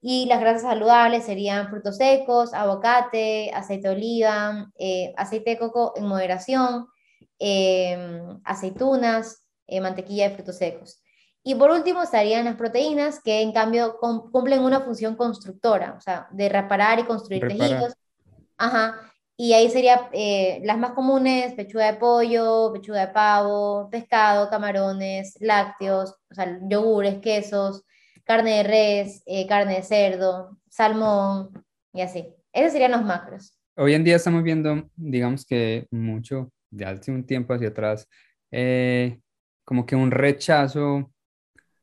[0.00, 5.94] Y las grasas saludables serían frutos secos, aguacate, aceite de oliva, eh, aceite de coco
[5.96, 6.86] en moderación,
[7.38, 11.03] em, aceitunas, eh, mantequilla de frutos secos.
[11.46, 16.26] Y por último estarían las proteínas, que en cambio cumplen una función constructora, o sea,
[16.30, 17.92] de reparar y construir tejidos.
[18.56, 18.98] Ajá.
[19.36, 25.36] Y ahí serían eh, las más comunes, pechuga de pollo, pechuga de pavo, pescado, camarones,
[25.40, 27.84] lácteos, o sea, yogures, quesos,
[28.24, 31.50] carne de res, eh, carne de cerdo, salmón
[31.92, 32.26] y así.
[32.54, 33.58] Esos serían los macros.
[33.76, 38.08] Hoy en día estamos viendo, digamos que mucho, de hace un tiempo hacia atrás,
[38.50, 39.20] eh,
[39.64, 41.10] como que un rechazo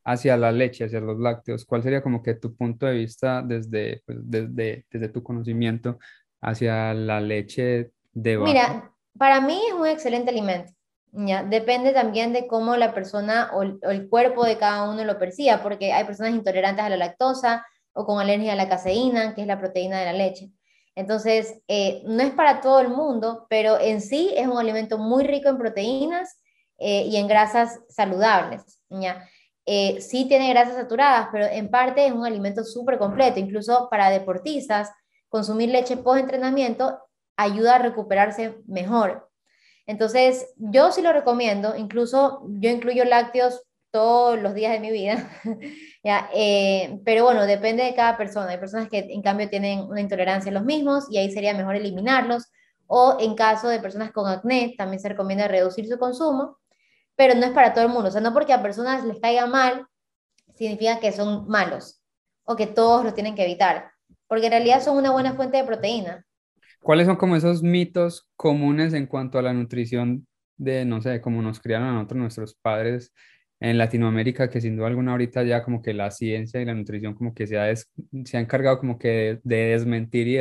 [0.03, 1.65] hacia la leche, hacia los lácteos?
[1.65, 5.99] ¿Cuál sería como que tu punto de vista desde, pues, desde, desde tu conocimiento
[6.41, 8.51] hacia la leche de vaca?
[8.51, 10.71] Mira, para mí es un excelente alimento.
[11.11, 11.43] ¿ya?
[11.43, 15.93] Depende también de cómo la persona o el, cuerpo de cada uno lo perciba, porque
[15.93, 19.59] hay personas intolerantes a la lactosa o con alergia a la caseína, que es la
[19.59, 20.51] proteína de la leche.
[20.95, 25.23] Entonces, eh, no es para todo el mundo, pero en sí es un alimento muy
[25.23, 26.41] rico en proteínas
[26.77, 28.79] eh, y en grasas saludables.
[28.89, 29.27] ¿ya?
[29.65, 33.39] Eh, sí tiene grasas saturadas, pero en parte es un alimento súper completo.
[33.39, 34.91] Incluso para deportistas,
[35.29, 36.99] consumir leche post-entrenamiento
[37.37, 39.29] ayuda a recuperarse mejor.
[39.85, 41.75] Entonces, yo sí lo recomiendo.
[41.75, 45.29] Incluso yo incluyo lácteos todos los días de mi vida.
[46.33, 48.49] Eh, pero bueno, depende de cada persona.
[48.49, 51.75] Hay personas que en cambio tienen una intolerancia a los mismos y ahí sería mejor
[51.75, 52.51] eliminarlos.
[52.87, 56.57] O en caso de personas con acné, también se recomienda reducir su consumo
[57.21, 58.09] pero no es para todo el mundo.
[58.09, 59.85] O sea, no porque a personas les caiga mal,
[60.55, 62.01] significa que son malos
[62.45, 63.91] o que todos lo tienen que evitar,
[64.25, 66.25] porque en realidad son una buena fuente de proteína.
[66.81, 70.25] ¿Cuáles son como esos mitos comunes en cuanto a la nutrición
[70.57, 73.13] de, no sé, cómo nos criaron a nosotros nuestros padres
[73.59, 77.13] en Latinoamérica, que sin duda alguna ahorita ya como que la ciencia y la nutrición
[77.13, 80.39] como que se ha, se ha encargado como que de, desmentir y,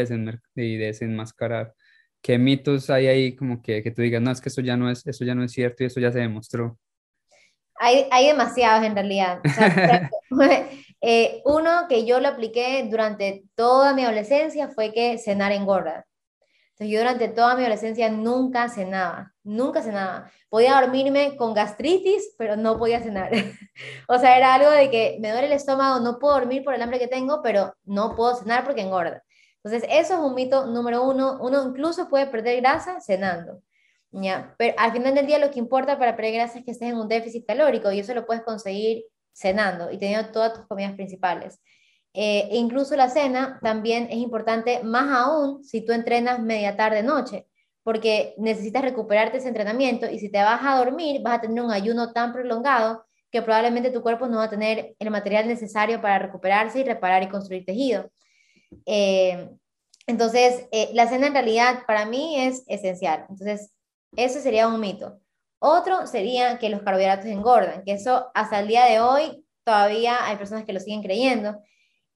[0.54, 1.74] y desenmascarar
[2.22, 4.90] ¿Qué mitos hay ahí como que, que tú digas, no, es que eso ya no
[4.90, 6.78] es, eso ya no es cierto y eso ya se demostró?
[7.76, 9.40] Hay, hay demasiados en realidad.
[11.02, 16.06] Eh, uno que yo lo apliqué durante toda mi adolescencia fue que cenar engorda.
[16.72, 20.30] Entonces yo durante toda mi adolescencia nunca cenaba, nunca cenaba.
[20.48, 23.30] Podía dormirme con gastritis, pero no podía cenar.
[24.08, 26.82] o sea, era algo de que me duele el estómago, no puedo dormir por el
[26.82, 29.22] hambre que tengo, pero no puedo cenar porque engorda.
[29.62, 31.38] Entonces, eso es un mito número uno.
[31.40, 33.62] Uno incluso puede perder grasa cenando.
[34.12, 34.54] ¿ya?
[34.58, 36.96] Pero al final del día lo que importa para perder grasa es que estés en
[36.96, 41.60] un déficit calórico y eso lo puedes conseguir cenando y teniendo todas tus comidas principales.
[42.12, 47.02] Eh, e incluso la cena también es importante, más aún si tú entrenas media tarde
[47.04, 47.46] noche,
[47.84, 51.70] porque necesitas recuperarte ese entrenamiento y si te vas a dormir vas a tener un
[51.70, 56.18] ayuno tan prolongado que probablemente tu cuerpo no va a tener el material necesario para
[56.18, 58.10] recuperarse y reparar y construir tejido.
[58.86, 59.50] Eh,
[60.06, 63.26] entonces, eh, la cena en realidad para mí es esencial.
[63.28, 63.72] Entonces,
[64.16, 65.20] eso sería un mito.
[65.60, 70.36] Otro sería que los carbohidratos engordan, que eso hasta el día de hoy todavía hay
[70.36, 71.60] personas que lo siguen creyendo.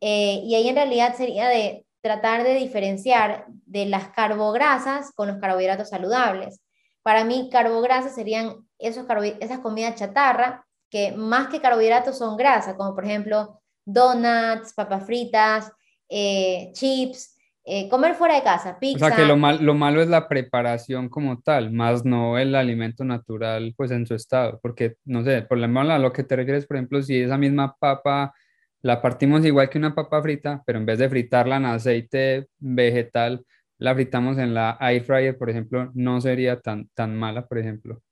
[0.00, 5.38] Eh, y ahí en realidad sería de tratar de diferenciar de las carbograsas con los
[5.38, 6.60] carbohidratos saludables.
[7.02, 9.06] Para mí, carbograsas serían esos
[9.40, 15.70] esas comidas chatarra que más que carbohidratos son grasa, como por ejemplo donuts, papas fritas,
[16.08, 17.34] eh, chips,
[17.66, 19.06] eh, comer fuera de casa, pizza.
[19.06, 22.54] O sea que lo, mal, lo malo es la preparación como tal, más no el
[22.54, 26.36] alimento natural pues en su estado, porque no sé, por lo a lo que te
[26.36, 28.34] refieres, por ejemplo, si esa misma papa
[28.82, 33.42] la partimos igual que una papa frita, pero en vez de fritarla en aceite vegetal,
[33.78, 38.02] la fritamos en la air fryer, por ejemplo, no sería tan, tan mala, por ejemplo.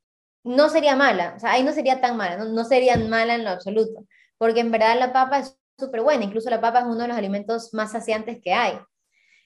[0.44, 3.44] No sería mala, o sea, ahí no sería tan mala, no, no sería mala en
[3.44, 4.06] lo absoluto,
[4.38, 7.16] porque en verdad la papa es súper buena, incluso la papa es uno de los
[7.16, 8.78] alimentos más saciantes que hay.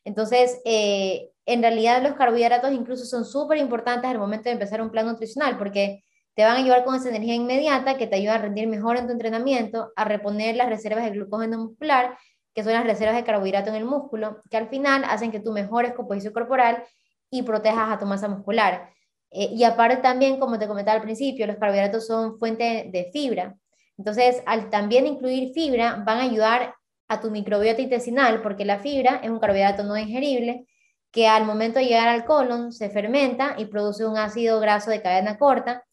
[0.04, 4.90] Entonces, eh, en realidad los carbohidratos incluso son súper importantes al momento de empezar un
[4.90, 6.02] plan nutricional, porque
[6.34, 9.06] te van a ayudar con esa energía inmediata que te ayuda a rendir mejor en
[9.06, 12.18] tu entrenamiento, a reponer las reservas de glucógeno muscular,
[12.54, 15.52] que son las reservas de carbohidrato en el músculo, que al final hacen que tú
[15.52, 16.84] mejores composición corporal
[17.30, 18.90] y protejas a tu masa muscular.
[19.30, 23.56] Eh, y aparte también, como te comentaba al principio, los carbohidratos son fuente de fibra.
[23.99, 26.74] Entonces, al también incluir fibra, van a ayudar
[27.09, 30.66] a tu microbiota intestinal, porque la fibra es un carbohidrato no ingerible
[31.12, 35.01] que al momento de llegar al colon se fermenta y produce un ácido graso de
[35.01, 35.84] cadena corta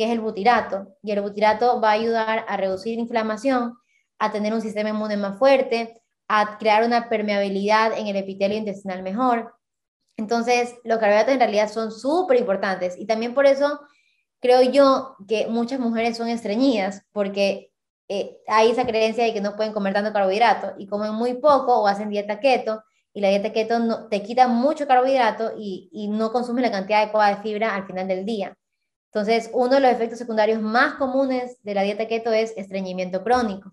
[0.00, 0.96] que es el butirato.
[1.02, 3.76] Y el butirato va a ayudar a reducir inflamación,
[4.18, 9.02] a tener un sistema inmune más fuerte, a crear una permeabilidad en el epitelio intestinal
[9.02, 9.54] mejor.
[10.16, 13.80] Entonces, los carbohidratos en realidad son súper importantes y también por eso
[14.40, 17.72] creo yo que muchas mujeres son estreñidas porque
[18.08, 21.78] eh, hay esa creencia de que no pueden comer tanto carbohidrato y comen muy poco
[21.80, 22.82] o hacen dieta keto
[23.12, 27.02] y la dieta keto no, te quita mucho carbohidrato y, y no consume la cantidad
[27.02, 28.56] adecuada de fibra al final del día.
[29.12, 33.72] Entonces, uno de los efectos secundarios más comunes de la dieta keto es estreñimiento crónico,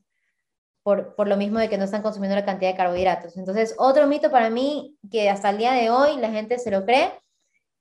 [0.81, 3.37] por, por, lo mismo de que no están consumiendo la cantidad de carbohidratos.
[3.37, 6.85] Entonces, otro mito para mí que hasta el día de hoy la gente se lo
[6.85, 7.11] cree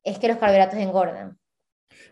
[0.03, 1.39] es que los carbohidratos engordan.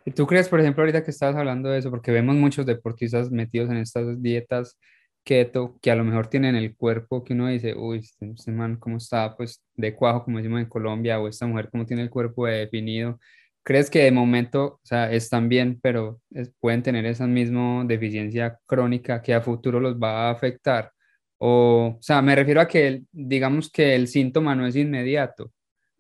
[0.05, 3.31] ¿Y tú crees, por ejemplo, ahorita que estabas hablando de eso, porque vemos muchos deportistas
[3.31, 4.79] metidos en estas dietas
[5.25, 8.77] keto que a lo mejor tienen el cuerpo que uno dice, uy, este, este man,
[8.77, 9.37] ¿cómo está?
[9.37, 13.19] Pues de cuajo, como decimos en Colombia, o esta mujer, ¿cómo tiene el cuerpo definido?
[13.63, 16.21] ¿Crees que de momento, o sea, están bien, pero
[16.61, 20.93] pueden tener esa misma deficiencia crónica que a futuro los va a afectar?
[21.39, 25.51] O, o sea, me refiero a que, digamos que el síntoma no es inmediato.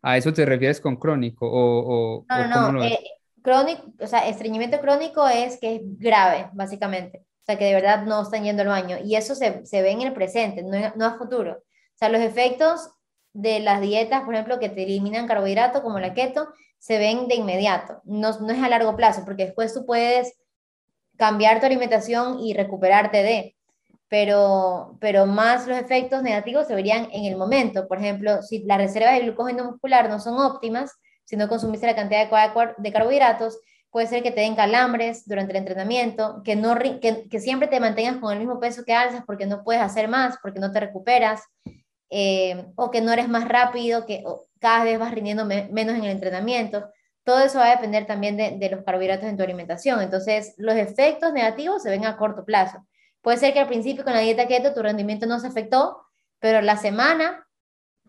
[0.02, 1.50] ¿A eso te refieres con crónico?
[1.50, 2.98] O, o no, no, eh,
[3.44, 7.18] crónico, o sea, estreñimiento crónico es que es grave, básicamente.
[7.42, 8.96] O sea, que de verdad no están yendo al baño.
[9.04, 11.52] Y eso se, se ve en el presente, no, no a futuro.
[11.52, 12.88] O sea, los efectos
[13.34, 17.34] de las dietas, por ejemplo, que te eliminan carbohidratos, como la keto, se ven de
[17.34, 20.34] inmediato, no, no es a largo plazo, porque después tú puedes
[21.16, 23.56] cambiar tu alimentación y recuperarte de,
[24.08, 27.86] pero, pero más los efectos negativos se verían en el momento.
[27.88, 30.92] Por ejemplo, si las reservas de glucógeno muscular no son óptimas,
[31.24, 33.58] si no consumiste la cantidad adecuada de carbohidratos,
[33.90, 37.78] puede ser que te den calambres durante el entrenamiento, que, no, que, que siempre te
[37.80, 40.80] mantengas con el mismo peso que alzas porque no puedes hacer más, porque no te
[40.80, 41.42] recuperas,
[42.10, 44.22] eh, o que no eres más rápido, que
[44.60, 46.88] cada vez vas rindiendo menos en el entrenamiento.
[47.24, 50.00] Todo eso va a depender también de, los carbohidratos en tu alimentación.
[50.00, 52.86] Entonces, los efectos negativos se ven a corto plazo.
[53.22, 56.02] Puede ser que al principio con la dieta keto tu rendimiento no se afectó,
[56.38, 57.43] pero la semana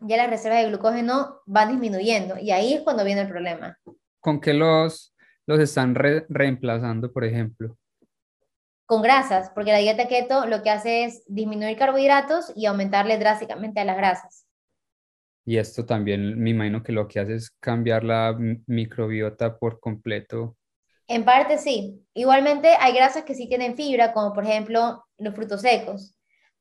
[0.07, 3.77] ya las reservas de glucógeno van disminuyendo y ahí es cuando viene el problema.
[4.19, 7.77] ¿Con qué los, los están reemplazando, por ejemplo?
[8.85, 13.79] con grasas, porque la dieta keto lo que hace es disminuir carbohidratos y aumentarle drásticamente
[13.79, 14.45] a las grasas.
[15.43, 18.35] Y esto también me imagino que lo que hace es cambiar la
[18.65, 20.57] microbiota por completo.
[21.07, 22.03] En parte sí.
[22.15, 26.14] Igualmente hay grasas que sí tienen fibra, como por ejemplo los frutos secos,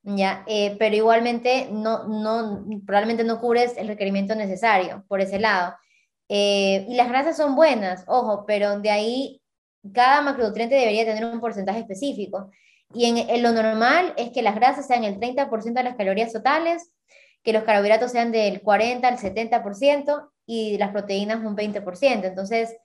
[0.04, 0.44] ¿ya?
[0.46, 5.74] Eh, pero igualmente no, no, probablemente no cubres el requerimiento necesario por ese lado.
[6.28, 9.42] Eh, y las grasas son buenas, ojo, pero de ahí
[9.92, 12.50] cada macronutriente debería tener un porcentaje específico.
[12.94, 16.92] Y en, lo normal es que las grasas sean el 30% de las calorías totales,
[17.42, 22.24] que los carbohidratos sean del 40 al 70% y las proteínas un 20%.
[22.24, 22.76] Entonces,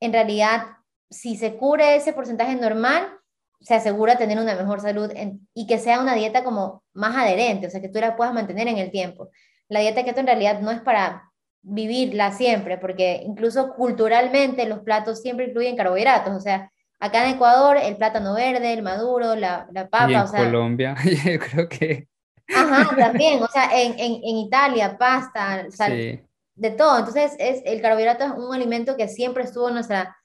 [0.00, 0.66] en realidad,
[1.10, 3.17] si se cubre ese porcentaje normal,
[3.60, 5.12] se asegura tener una mejor salud
[5.54, 8.68] y que sea una dieta como más adherente, o sea, que tú la puedas mantener
[8.68, 9.30] en el tiempo.
[9.68, 11.30] La dieta keto en realidad no es para
[11.62, 17.76] vivirla siempre, porque incluso culturalmente los platos siempre incluyen carbohidratos, o sea, acá en Ecuador
[17.76, 21.68] el plátano verde, el maduro, la, la papa, y en o sea, Colombia, yo creo
[21.68, 22.08] que...
[22.54, 26.20] Ajá, también, o sea, en, en, en Italia, pasta, sal, Sí.
[26.54, 26.98] de todo.
[26.98, 30.16] Entonces, es, el carbohidrato es un alimento que siempre estuvo en nuestra,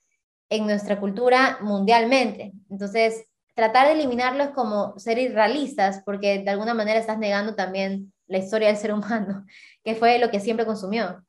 [0.56, 2.54] en nuestra cultura mundialmente.
[2.70, 3.26] Entonces,
[3.56, 8.38] tratar de eliminarlo es como ser irrealistas, porque de alguna manera estás negando también la
[8.38, 9.46] historia del ser humano,
[9.84, 11.24] que fue lo que siempre consumió.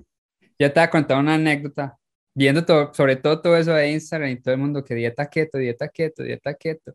[0.58, 1.98] Ya te voy a contar una anécdota.
[2.36, 5.56] Viendo todo, sobre todo todo eso de Instagram y todo el mundo que dieta keto,
[5.56, 6.94] dieta keto, dieta keto.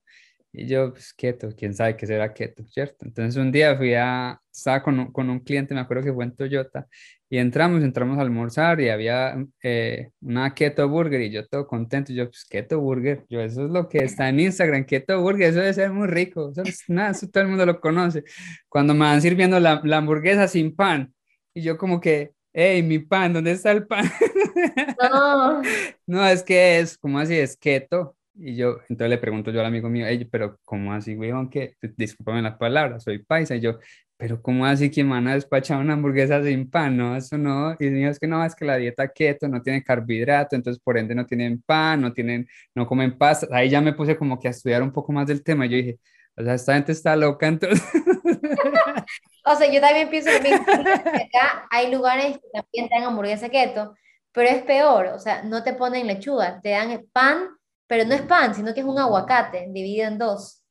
[0.51, 3.05] Y yo, pues keto, quién sabe qué será keto, ¿cierto?
[3.05, 6.25] Entonces un día fui a, estaba con un, con un cliente, me acuerdo que fue
[6.25, 6.87] en Toyota,
[7.29, 12.11] y entramos, entramos a almorzar y había eh, una keto burger y yo todo contento,
[12.11, 15.59] yo, pues keto burger, yo, eso es lo que está en Instagram, keto burger, eso
[15.59, 18.23] debe ser muy rico, eso es nada, eso todo el mundo lo conoce.
[18.67, 21.13] Cuando me van sirviendo la, la hamburguesa sin pan,
[21.53, 24.05] y yo como que, hey, mi pan, ¿dónde está el pan?
[25.01, 25.61] No,
[26.07, 27.35] No, es que es, ¿cómo así?
[27.37, 28.17] Es keto.
[28.41, 31.49] Y yo, entonces le pregunto yo al amigo mío, "Ey, pero ¿cómo así, weón?
[31.49, 33.55] Que, discúlpame las palabras, soy paisa.
[33.55, 33.79] Y yo,
[34.17, 36.95] pero ¿cómo así que me van a despachar una hamburguesa sin pan?
[36.97, 37.75] No, eso no.
[37.79, 40.97] Y dijo, es que no, es que la dieta keto no tiene carbohidrato, entonces por
[40.97, 43.47] ende no tienen pan, no tienen, no comen pasta.
[43.51, 45.65] Ahí ya me puse como que a estudiar un poco más del tema.
[45.65, 45.99] Yo dije,
[46.37, 47.83] o sea, esta gente está loca, entonces.
[49.45, 53.95] o sea, yo también pienso que Acá hay lugares que también dan hamburguesa keto,
[54.31, 57.49] pero es peor, o sea, no te ponen lechuga, te dan pan,
[57.89, 60.63] pero no es pan, sino que es un aguacate dividido en dos.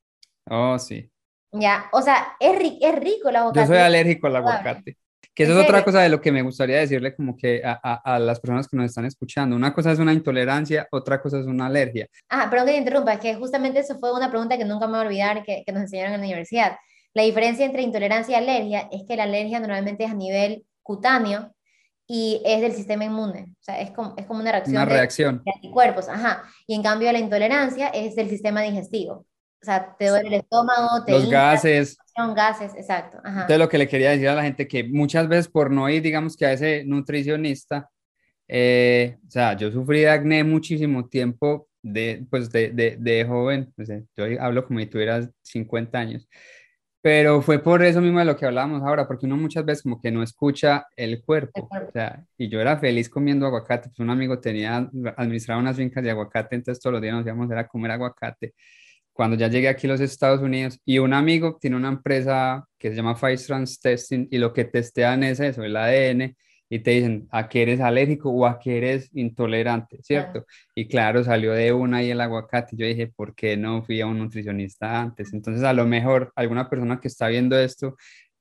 [0.50, 1.10] Oh, sí.
[1.52, 3.60] Ya, o sea, es, ri- es rico el aguacate.
[3.60, 4.96] Yo soy alérgico al aguacate.
[5.34, 7.78] Que ¿En eso es otra cosa de lo que me gustaría decirle como que a,
[7.82, 9.54] a, a las personas que nos están escuchando.
[9.56, 12.06] Una cosa es una intolerancia, otra cosa es una alergia.
[12.28, 14.92] Ah, perdón que te interrumpa, es que justamente eso fue una pregunta que nunca me
[14.94, 16.76] voy a olvidar que, que nos enseñaron en la universidad.
[17.14, 21.54] La diferencia entre intolerancia y alergia es que la alergia normalmente es a nivel cutáneo
[22.10, 23.48] y es del sistema inmune.
[23.52, 25.42] O sea, es como, es como una reacción Una reacción.
[25.44, 26.42] de anticuerpos, ajá.
[26.66, 29.26] Y en cambio la intolerancia es del sistema digestivo.
[29.60, 31.98] O sea, te duele el estómago, te Los hinchas, gases.
[32.16, 33.42] son gases, exacto, ajá.
[33.42, 36.00] Entonces lo que le quería decir a la gente que muchas veces por no ir,
[36.00, 37.90] digamos que a ese nutricionista,
[38.48, 43.72] eh, o sea, yo sufrí de acné muchísimo tiempo de, pues de, de, de joven,
[43.76, 46.28] no sé, yo hablo como si tuvieras 50 años,
[47.00, 50.00] pero fue por eso mismo de lo que hablábamos ahora, porque uno muchas veces como
[50.00, 54.10] que no escucha el cuerpo, o sea, y yo era feliz comiendo aguacate, pues un
[54.10, 57.92] amigo tenía, administraba unas fincas de aguacate, entonces todos los días nos íbamos a comer
[57.92, 58.54] aguacate,
[59.12, 62.90] cuando ya llegué aquí a los Estados Unidos y un amigo tiene una empresa que
[62.90, 66.36] se llama Five Trans Testing y lo que testean es eso, el ADN
[66.70, 70.44] y te dicen a qué eres alérgico o a qué eres intolerante, ¿cierto?
[70.74, 72.76] Y claro, salió de una ahí el aguacate.
[72.76, 75.32] Yo dije, ¿por qué no fui a un nutricionista antes?
[75.32, 77.96] Entonces, a lo mejor alguna persona que está viendo esto,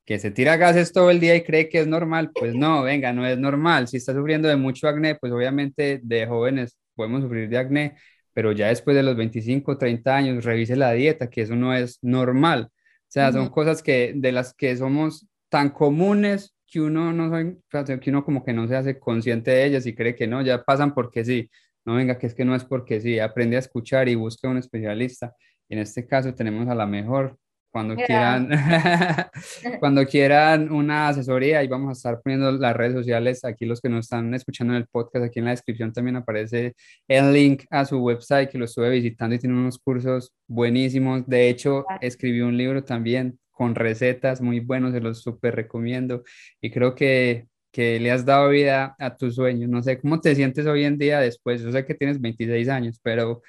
[0.06, 3.14] que se tira gases todo el día y cree que es normal, pues no, venga,
[3.14, 3.88] no es normal.
[3.88, 7.96] Si está sufriendo de mucho acné, pues obviamente de jóvenes podemos sufrir de acné,
[8.34, 12.00] pero ya después de los 25, 30 años, revise la dieta, que eso no es
[12.02, 12.70] normal.
[12.72, 17.58] O sea, son cosas que, de las que somos tan comunes que uno no sabe-
[18.02, 20.64] que uno como que no se hace consciente de ellas y cree que no, ya
[20.64, 21.50] pasan porque sí.
[21.86, 24.58] No, venga, que es que no es porque sí, aprende a escuchar y busca un
[24.58, 25.34] especialista.
[25.70, 27.38] Y en este caso tenemos a la mejor.
[27.72, 28.50] Cuando quieran,
[29.80, 33.46] cuando quieran una asesoría, ahí vamos a estar poniendo las redes sociales.
[33.46, 36.74] Aquí los que nos están escuchando en el podcast, aquí en la descripción también aparece
[37.08, 41.28] el link a su website que lo estuve visitando y tiene unos cursos buenísimos.
[41.28, 46.24] De hecho, escribí un libro también con recetas muy buenos, se los súper recomiendo
[46.62, 49.68] y creo que, que le has dado vida a tus sueños.
[49.68, 51.64] No sé cómo te sientes hoy en día después.
[51.64, 53.42] Yo sé que tienes 26 años, pero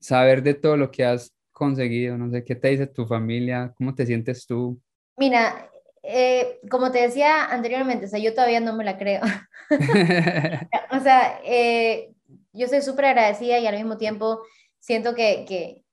[0.00, 3.94] saber de todo lo que has conseguido, no sé qué te dice tu familia, cómo
[3.94, 4.80] te sientes tú.
[5.16, 5.70] Mira,
[6.02, 9.22] eh, como te decía anteriormente, o sea, yo todavía no me la creo.
[10.90, 12.12] O sea, eh,
[12.52, 14.42] yo soy súper agradecida y al mismo tiempo
[14.80, 15.84] siento que, que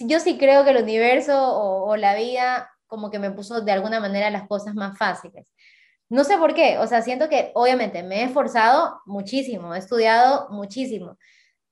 [0.00, 3.72] yo sí creo que el universo o, o la vida como que me puso de
[3.72, 5.46] alguna manera las cosas más fáciles.
[6.08, 10.48] No sé por qué, o sea, siento que obviamente me he esforzado muchísimo, he estudiado
[10.50, 11.18] muchísimo,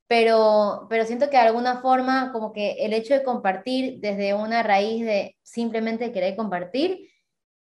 [0.09, 4.63] pero, pero siento que de alguna forma como que el hecho de compartir desde una
[4.63, 7.11] raíz de simplemente querer compartir,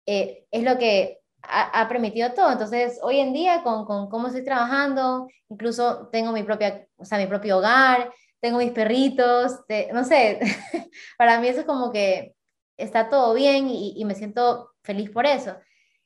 [0.07, 2.53] eh, es lo que ha, permitido todo.
[2.53, 7.19] Entonces, hoy en día, con, con, cómo estoy trabajando, incluso tengo mi, propia, o sea,
[7.19, 9.61] mi propio hogar, tengo mis perritos,
[9.93, 10.41] no sé,
[11.19, 12.35] para mí eso es como que
[12.79, 15.57] está todo bien y, me siento feliz por eso.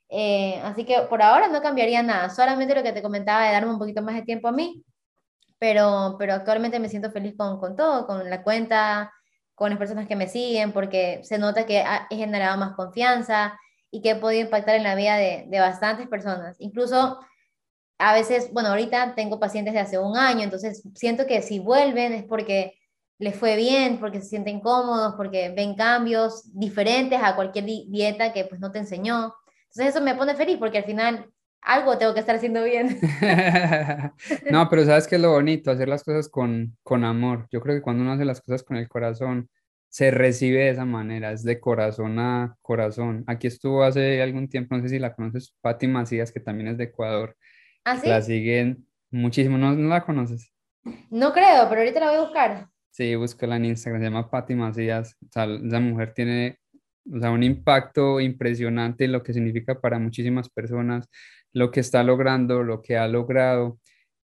[0.09, 3.73] Eh, así que por ahora no cambiaría nada, solamente lo que te comentaba de darme
[3.73, 4.85] un poquito más de tiempo a mí,
[5.59, 9.13] pero, pero actualmente me siento feliz con, con todo, con la cuenta,
[9.55, 13.59] con las personas que me siguen, porque se nota que he generado más confianza
[13.91, 16.57] y que he podido impactar en la vida de, de bastantes personas.
[16.59, 17.21] Incluso
[17.99, 22.13] a veces, bueno, ahorita tengo pacientes de hace un año, entonces siento que si vuelven
[22.13, 22.75] es porque
[23.23, 28.45] les fue bien, porque se sienten cómodos, porque ven cambios diferentes a cualquier dieta que
[28.47, 29.33] pues no te enseñó.
[29.69, 32.99] Entonces eso me pone feliz porque al final algo tengo que estar haciendo bien.
[34.51, 37.47] no, pero sabes que es lo bonito, hacer las cosas con, con amor.
[37.53, 39.49] Yo creo que cuando uno hace las cosas con el corazón,
[39.89, 43.23] se recibe de esa manera, es de corazón a corazón.
[43.29, 46.77] Aquí estuvo hace algún tiempo, no sé si la conoces, Patti Macías, que también es
[46.77, 47.37] de Ecuador.
[47.85, 48.09] ¿Ah, sí?
[48.09, 50.53] La siguen muchísimo, ¿No, ¿no, la conoces?
[51.09, 52.72] No creo, pero ahorita la voy a buscar.
[52.93, 55.17] Sí, búscala en Instagram, se llama Patti Macías.
[55.23, 56.59] O sea, esa mujer tiene
[57.11, 61.09] o sea, un impacto impresionante en lo que significa para muchísimas personas,
[61.53, 63.79] lo que está logrando, lo que ha logrado.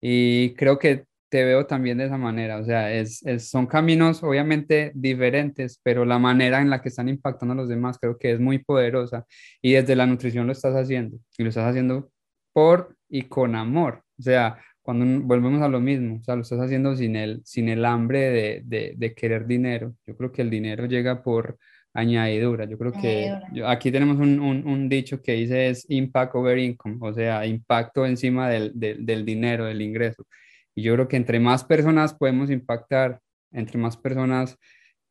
[0.00, 4.92] Y creo que te veo también de esa manera, o sea, es, son caminos obviamente
[4.94, 8.40] diferentes, pero la manera en la que están impactando a los demás creo que es
[8.40, 9.24] muy poderosa
[9.62, 12.10] y desde la nutrición lo estás haciendo y lo estás haciendo
[12.52, 16.60] por y con amor, o sea, cuando volvemos a lo mismo, o sea, lo estás
[16.60, 20.86] haciendo sin el, sin el hambre de, de, querer dinero, yo creo que el dinero
[20.86, 21.58] llega por
[21.94, 23.32] añadidura, yo creo que
[23.66, 28.06] aquí tenemos un, un, un, dicho que dice es impact over income, o sea, impacto
[28.06, 30.26] encima del, del, del dinero, del ingreso.
[30.74, 33.20] Y yo creo que entre más personas podemos impactar,
[33.52, 34.58] entre más personas,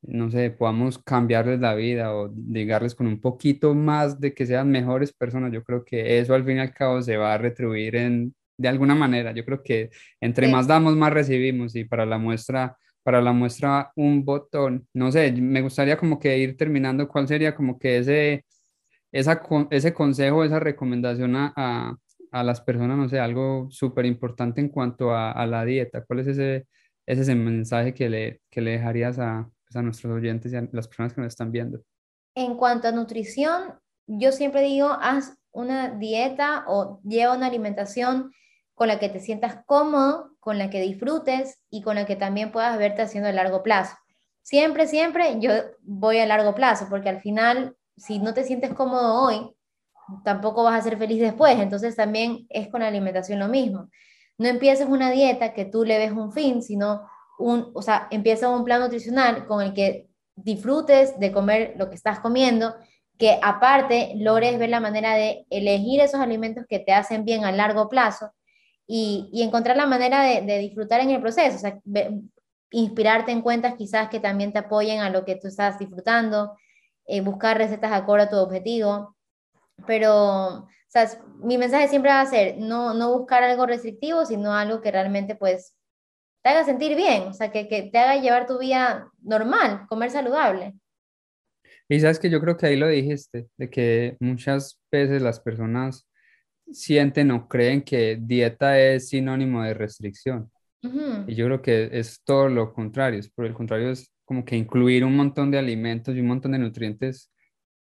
[0.01, 4.71] no sé, podamos cambiarles la vida o llegarles con un poquito más de que sean
[4.71, 7.95] mejores personas, yo creo que eso al fin y al cabo se va a retribuir
[7.95, 9.31] en, de alguna manera.
[9.31, 9.89] Yo creo que
[10.19, 14.87] entre más damos, más recibimos y para la muestra para la muestra un botón.
[14.93, 18.45] No sé, me gustaría como que ir terminando cuál sería como que ese,
[19.11, 19.41] esa,
[19.71, 21.97] ese consejo, esa recomendación a,
[22.31, 26.03] a las personas, no sé, algo súper importante en cuanto a, a, la dieta?
[26.05, 26.67] ¿Cuál es ese,
[27.05, 30.87] ese mensaje que le, que le dejarías a, pues, a nuestros oyentes y a las
[30.87, 31.81] personas que nos están viendo?
[32.35, 33.73] En cuanto a nutrición,
[34.07, 38.31] yo siempre digo, haz una dieta o lleva una alimentación
[38.75, 42.51] con la que te sientas cómodo, con la que disfrutes y con la que también
[42.51, 43.95] puedas verte haciendo a largo plazo.
[44.41, 45.51] Siempre, siempre yo
[45.81, 49.55] voy a largo plazo, porque al final, si no te sientes cómodo hoy,
[50.23, 51.59] tampoco vas a ser feliz después.
[51.59, 53.89] Entonces también es con la alimentación lo mismo.
[54.37, 57.07] No empieces una dieta que tú le ves un fin, sino
[57.37, 61.95] un, o sea, empieza un plan nutricional con el que disfrutes de comer lo que
[61.95, 62.75] estás comiendo,
[63.17, 67.51] que aparte logres ver la manera de elegir esos alimentos que te hacen bien a
[67.51, 68.31] largo plazo
[68.93, 71.79] y, encontrar la manera de, disfrutar en el proceso, o sea,
[72.71, 76.57] inspirarte en cuentas quizás que también te apoyen a lo que tú estás disfrutando,
[77.05, 79.15] eh, buscar recetas acorde a tu objetivo,
[79.87, 84.53] pero, o sea, mi mensaje siempre va a ser no, no buscar algo restrictivo, sino
[84.53, 85.73] algo que realmente, pues,
[86.43, 90.11] te haga sentir bien, o sea, que, que te haga llevar tu vida normal, comer
[90.11, 90.73] saludable.
[91.87, 96.10] Y sabes que yo creo que ahí lo dijiste, de que muchas veces las personas
[96.73, 100.51] sienten o creen que dieta es sinónimo de restricción.
[101.27, 104.55] Y yo creo que es todo lo contrario, es por el contrario, es como que
[104.55, 107.31] incluir un montón de alimentos y un montón de nutrientes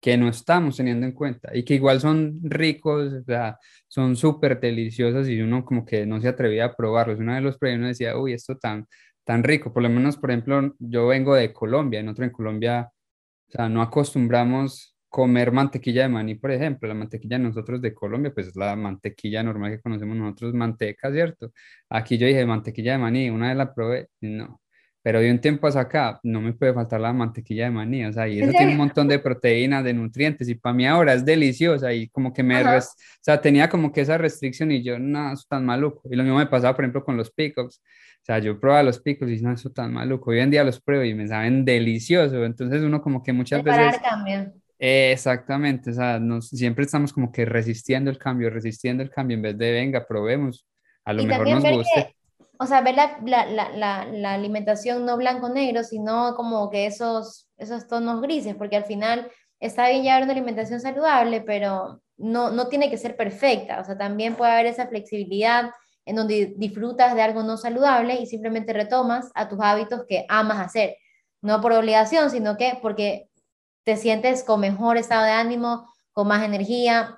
[0.00, 3.58] que no estamos teniendo en cuenta y que igual son ricos, o sea,
[3.88, 7.18] son súper deliciosos y uno como que no se atrevía a probarlos.
[7.18, 8.86] Una de los premios decía, uy, esto tan,
[9.24, 9.72] tan rico.
[9.72, 12.90] Por lo menos, por ejemplo, yo vengo de Colombia, en otro en Colombia,
[13.48, 16.88] o sea, no acostumbramos comer mantequilla de maní, por ejemplo.
[16.88, 21.10] La mantequilla de nosotros de Colombia, pues es la mantequilla normal que conocemos nosotros, manteca,
[21.12, 21.52] ¿cierto?
[21.88, 24.60] Aquí yo dije mantequilla de maní, una vez la probé, no
[25.06, 28.12] pero de un tiempo hasta acá no me puede faltar la mantequilla de maní, o
[28.12, 31.24] sea, y eso tiene un montón de proteínas, de nutrientes, y para mí ahora es
[31.24, 32.80] deliciosa, y como que me, o
[33.20, 36.38] sea, tenía como que esa restricción, y yo, no, eso tan maluco, y lo mismo
[36.38, 37.80] me pasaba, por ejemplo, con los picos,
[38.20, 40.80] o sea, yo probaba los picos y no, eso tan maluco, hoy en día los
[40.80, 44.00] pruebo y me saben delicioso, entonces uno como que muchas veces...
[44.02, 44.52] cambio.
[44.78, 49.42] Exactamente, o sea, nos, siempre estamos como que resistiendo el cambio, resistiendo el cambio, en
[49.42, 50.66] vez de, venga, probemos,
[51.04, 52.16] a lo mejor nos guste
[52.58, 57.86] o sea, ver la, la, la, la alimentación no blanco-negro, sino como que esos, esos
[57.86, 62.90] tonos grises, porque al final está bien llevar una alimentación saludable, pero no, no tiene
[62.90, 65.70] que ser perfecta, o sea, también puede haber esa flexibilidad
[66.06, 70.60] en donde disfrutas de algo no saludable y simplemente retomas a tus hábitos que amas
[70.60, 70.96] hacer,
[71.42, 73.28] no por obligación, sino que porque
[73.86, 77.16] te sientes con mejor estado de ánimo, con más energía,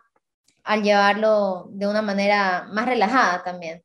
[0.65, 3.83] al llevarlo de una manera más relajada también.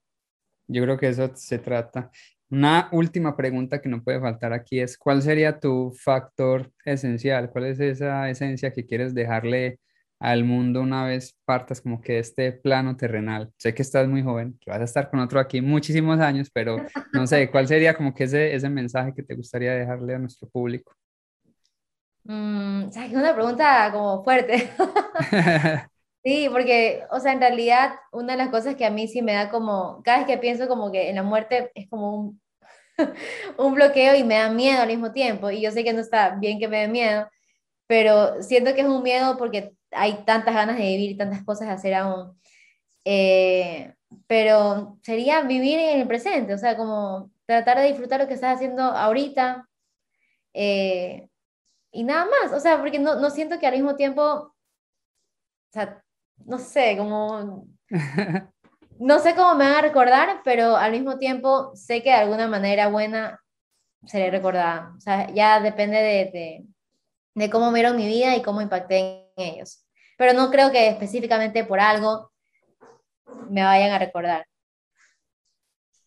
[0.68, 2.12] Yo creo que eso se trata.
[2.50, 7.50] Una última pregunta que no puede faltar aquí es, ¿cuál sería tu factor esencial?
[7.50, 9.80] ¿Cuál es esa esencia que quieres dejarle
[10.20, 13.50] al mundo una vez partas como que de este plano terrenal?
[13.56, 16.76] Sé que estás muy joven, que vas a estar con otro aquí muchísimos años, pero
[17.14, 20.50] no sé, ¿cuál sería como que ese, ese mensaje que te gustaría dejarle a nuestro
[20.50, 20.94] público?
[22.26, 24.70] Mm, es una pregunta como fuerte.
[26.24, 29.34] Sí, porque, o sea, en realidad una de las cosas que a mí sí me
[29.34, 32.42] da como, cada vez que pienso como que en la muerte es como un,
[33.58, 35.52] un bloqueo y me da miedo al mismo tiempo.
[35.52, 37.28] Y yo sé que no está bien que me dé miedo,
[37.88, 41.68] pero siento que es un miedo porque hay tantas ganas de vivir y tantas cosas
[41.70, 42.40] de hacer aún.
[43.06, 43.94] Eh,
[44.28, 48.56] pero sería vivir en el presente, o sea, como tratar de disfrutar lo que estás
[48.56, 49.68] haciendo ahorita
[50.54, 51.30] eh,
[51.94, 54.54] y nada más, o sea, porque no, no siento que al mismo tiempo, o
[55.72, 56.04] sea,
[56.46, 57.68] no sé, como...
[59.00, 62.48] No sé cómo me van a recordar, pero al mismo tiempo sé que de alguna
[62.48, 63.42] manera buena
[64.06, 64.94] seré recordada.
[64.96, 66.66] O sea, ya depende de, de,
[67.34, 69.86] de cómo vieron mi vida y cómo impacté en ellos.
[70.18, 72.32] Pero no creo que específicamente por algo
[73.50, 74.46] me vayan a recordar.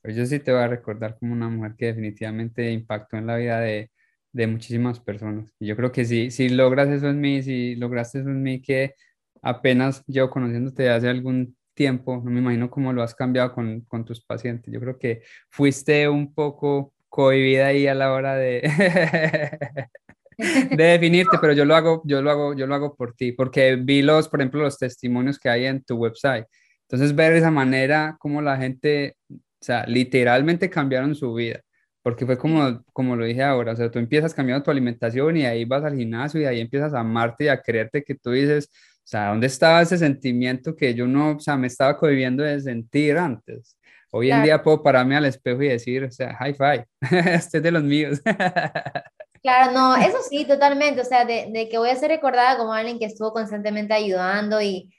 [0.01, 3.37] Pues yo sí te voy a recordar como una mujer que definitivamente impactó en la
[3.37, 3.91] vida de,
[4.37, 5.51] de muchísimas personas.
[5.59, 8.61] Y yo creo que sí, si logras eso en mí, si lograste eso en mí,
[8.61, 8.95] que
[9.41, 14.05] apenas llevo conociéndote hace algún tiempo, no me imagino cómo lo has cambiado con, con
[14.05, 14.73] tus pacientes.
[14.73, 18.61] Yo creo que fuiste un poco cohibida ahí a la hora de,
[20.37, 23.77] de definirte, pero yo lo hago, yo lo hago, yo lo hago por ti, porque
[23.77, 26.45] vi los, por ejemplo, los testimonios que hay en tu website.
[26.83, 31.63] Entonces, ver esa manera, como la gente, o sea, literalmente cambiaron su vida,
[32.07, 35.45] porque fue como, como lo dije ahora, o sea, tú empiezas cambiando tu alimentación y
[35.45, 38.71] ahí vas al gimnasio y ahí empiezas a amarte y a creerte que tú dices,
[38.71, 42.61] o sea, ¿dónde estaba ese sentimiento que yo no, o sea, me estaba cohibiendo de
[42.61, 43.77] sentir antes?
[44.13, 46.87] Hoy en día puedo pararme al espejo y decir, o sea, high five,
[47.35, 48.23] este es de los míos.
[49.43, 52.73] Claro, no, eso sí, totalmente, o sea, de, de, que voy a ser recordada como
[52.73, 54.93] alguien que estuvo constantemente ayudando y,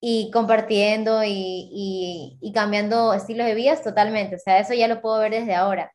[0.00, 5.00] y compartiendo y, y, y, cambiando estilos de vida, totalmente, o sea, eso ya lo
[5.00, 5.92] puedo ver desde ahora.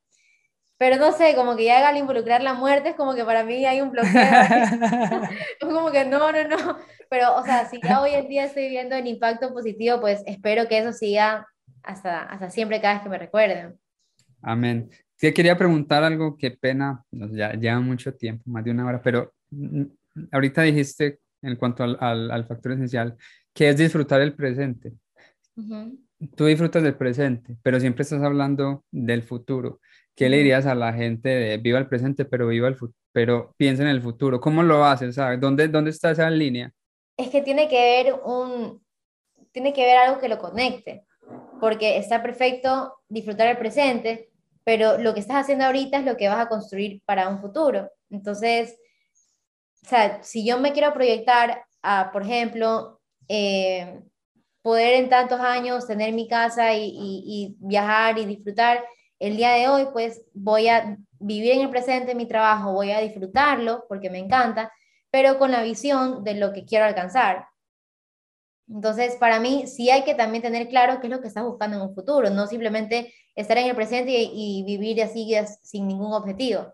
[0.77, 3.65] Pero no sé, como que ya al involucrar la muerte es como que para mí
[3.65, 4.11] hay un bloqueo.
[5.61, 6.77] como que no, no, no,
[7.09, 10.67] pero, o sea, si ya hoy en día estoy viendo el impacto positivo, pues espero
[10.67, 11.47] que eso siga
[11.83, 13.79] hasta, hasta siempre cada vez que me recuerden.
[14.41, 14.89] Amén.
[15.17, 19.33] Te quería preguntar algo, qué pena, ya lleva mucho tiempo, más de una hora, pero
[19.49, 19.83] mm,
[20.31, 21.97] ahorita dijiste en cuanto al,
[22.31, 23.15] al, factor esencial,
[23.53, 24.93] que es disfrutar el presente.
[26.35, 29.79] Tú disfrutas del presente, pero siempre estás hablando del futuro.
[30.17, 32.75] ¿Qué le dirías a la gente de viva el presente, pero viva el
[33.13, 34.41] pero piensa en el futuro?
[34.41, 35.15] ¿Cómo lo haces?
[35.15, 35.39] ¿Sabes?
[35.39, 36.73] ¿Dónde, ¿Dónde está esa línea?
[37.17, 38.85] es que tiene que ver un,
[39.51, 41.03] tiene que ver algo que lo conecte,
[41.59, 44.29] porque está perfecto disfrutar el presente,
[44.63, 47.89] pero lo que estás haciendo ahorita es lo que vas a construir para un futuro.
[48.11, 48.77] Entonces,
[49.83, 54.01] o sea, si yo me quiero proyectar a, por ejemplo, eh,
[54.61, 58.83] poder en tantos años tener mi casa y, y, viajar y disfrutar
[59.19, 62.99] el día de hoy, pues voy a vivir en el presente mi trabajo, voy a
[62.99, 64.71] disfrutarlo porque me encanta,
[65.09, 67.47] pero con la visión de lo que quiero alcanzar.
[68.69, 71.77] Entonces, para mí sí hay que también tener claro qué es lo que estás buscando
[71.77, 76.73] en un futuro, no simplemente estar en el presente y, vivir así sin ningún objetivo,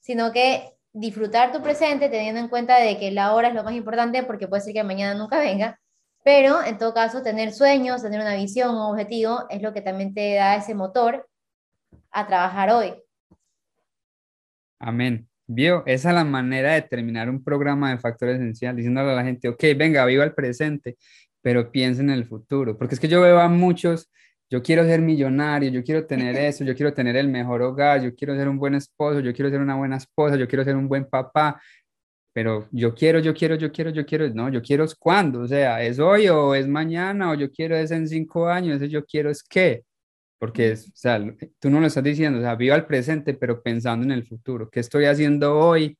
[0.00, 3.74] sino que disfrutar tu presente teniendo en cuenta de que la hora es lo más
[3.74, 5.80] importante porque puede ser que mañana nunca venga,
[6.24, 10.14] pero en todo caso tener sueños, tener una visión, un objetivo es lo que también
[10.14, 11.28] te da ese motor
[12.10, 12.94] a trabajar hoy.
[14.78, 15.28] Amén.
[15.46, 19.24] Vio, esa es la manera de terminar un programa de factor esencial, diciéndole a la
[19.24, 20.98] gente, ok, venga, viva el presente,
[21.40, 24.10] pero piensa en el futuro, porque es que yo veo a muchos,
[24.50, 28.14] yo quiero ser millonario, yo quiero tener eso, yo quiero tener el mejor hogar, yo
[28.14, 30.86] quiero ser un buen esposo, yo quiero ser una buena esposa, yo quiero ser un
[30.86, 31.60] buen papá,
[32.34, 35.48] pero yo quiero, yo quiero, yo quiero, yo quiero, no, yo quiero es cuándo, o
[35.48, 39.04] sea, es hoy o es mañana o yo quiero es en cinco años, ese yo
[39.06, 39.84] quiero es qué,
[40.38, 41.20] porque, o sea,
[41.58, 44.70] tú no lo estás diciendo, o sea, viva el presente, pero pensando en el futuro.
[44.70, 45.98] ¿Qué estoy haciendo hoy?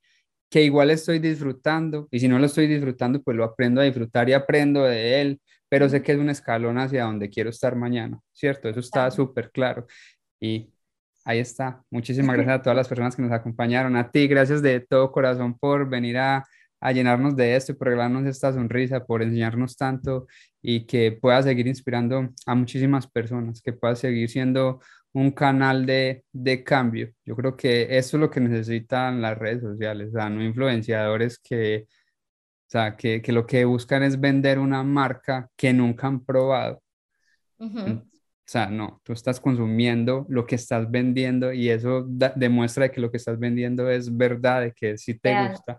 [0.48, 4.28] Que igual estoy disfrutando, y si no lo estoy disfrutando, pues lo aprendo a disfrutar
[4.28, 8.18] y aprendo de él, pero sé que es un escalón hacia donde quiero estar mañana,
[8.32, 8.68] ¿cierto?
[8.68, 9.86] Eso está súper claro.
[10.40, 10.72] Y
[11.24, 11.82] ahí está.
[11.90, 13.96] Muchísimas gracias a todas las personas que nos acompañaron.
[13.96, 16.44] A ti, gracias de todo corazón por venir a,
[16.80, 20.26] a llenarnos de esto, por regalarnos esta sonrisa, por enseñarnos tanto
[20.62, 24.80] y que pueda seguir inspirando a muchísimas personas, que pueda seguir siendo
[25.12, 27.12] un canal de, de cambio.
[27.24, 31.38] Yo creo que eso es lo que necesitan las redes sociales, o sea, no influenciadores
[31.38, 31.86] que
[32.66, 36.82] O sea, que, que lo que buscan es vender una marca que nunca han probado.
[38.46, 42.06] O sea, no, tú estás consumiendo lo que estás vendiendo y eso
[42.36, 45.78] demuestra que lo que estás vendiendo es verdad, de que sí te gusta.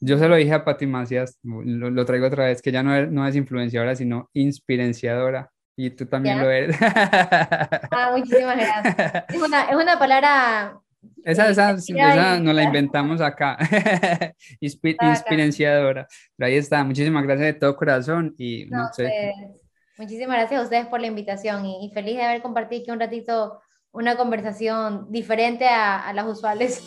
[0.00, 3.10] Yo se lo dije a Pati Macías, lo, traigo otra vez, que ya no es,
[3.10, 5.50] no es influenciadora, sino inspirenciadora.
[5.76, 6.76] Y tú también lo eres.
[6.80, 9.24] ah, muchísimas gracias.
[9.28, 10.80] Es una, es una palabra
[11.24, 13.58] esa, esa, esa nos la inventamos acá,
[14.60, 16.08] inspirenciadora.
[16.36, 19.34] Pero ahí está, muchísimas gracias de todo corazón y no, sé.
[19.38, 19.62] Pues,
[19.98, 23.60] muchísimas gracias a ustedes por la invitación y, feliz de haber compartido aquí un ratito
[23.90, 26.84] una conversación diferente a, a las usuales.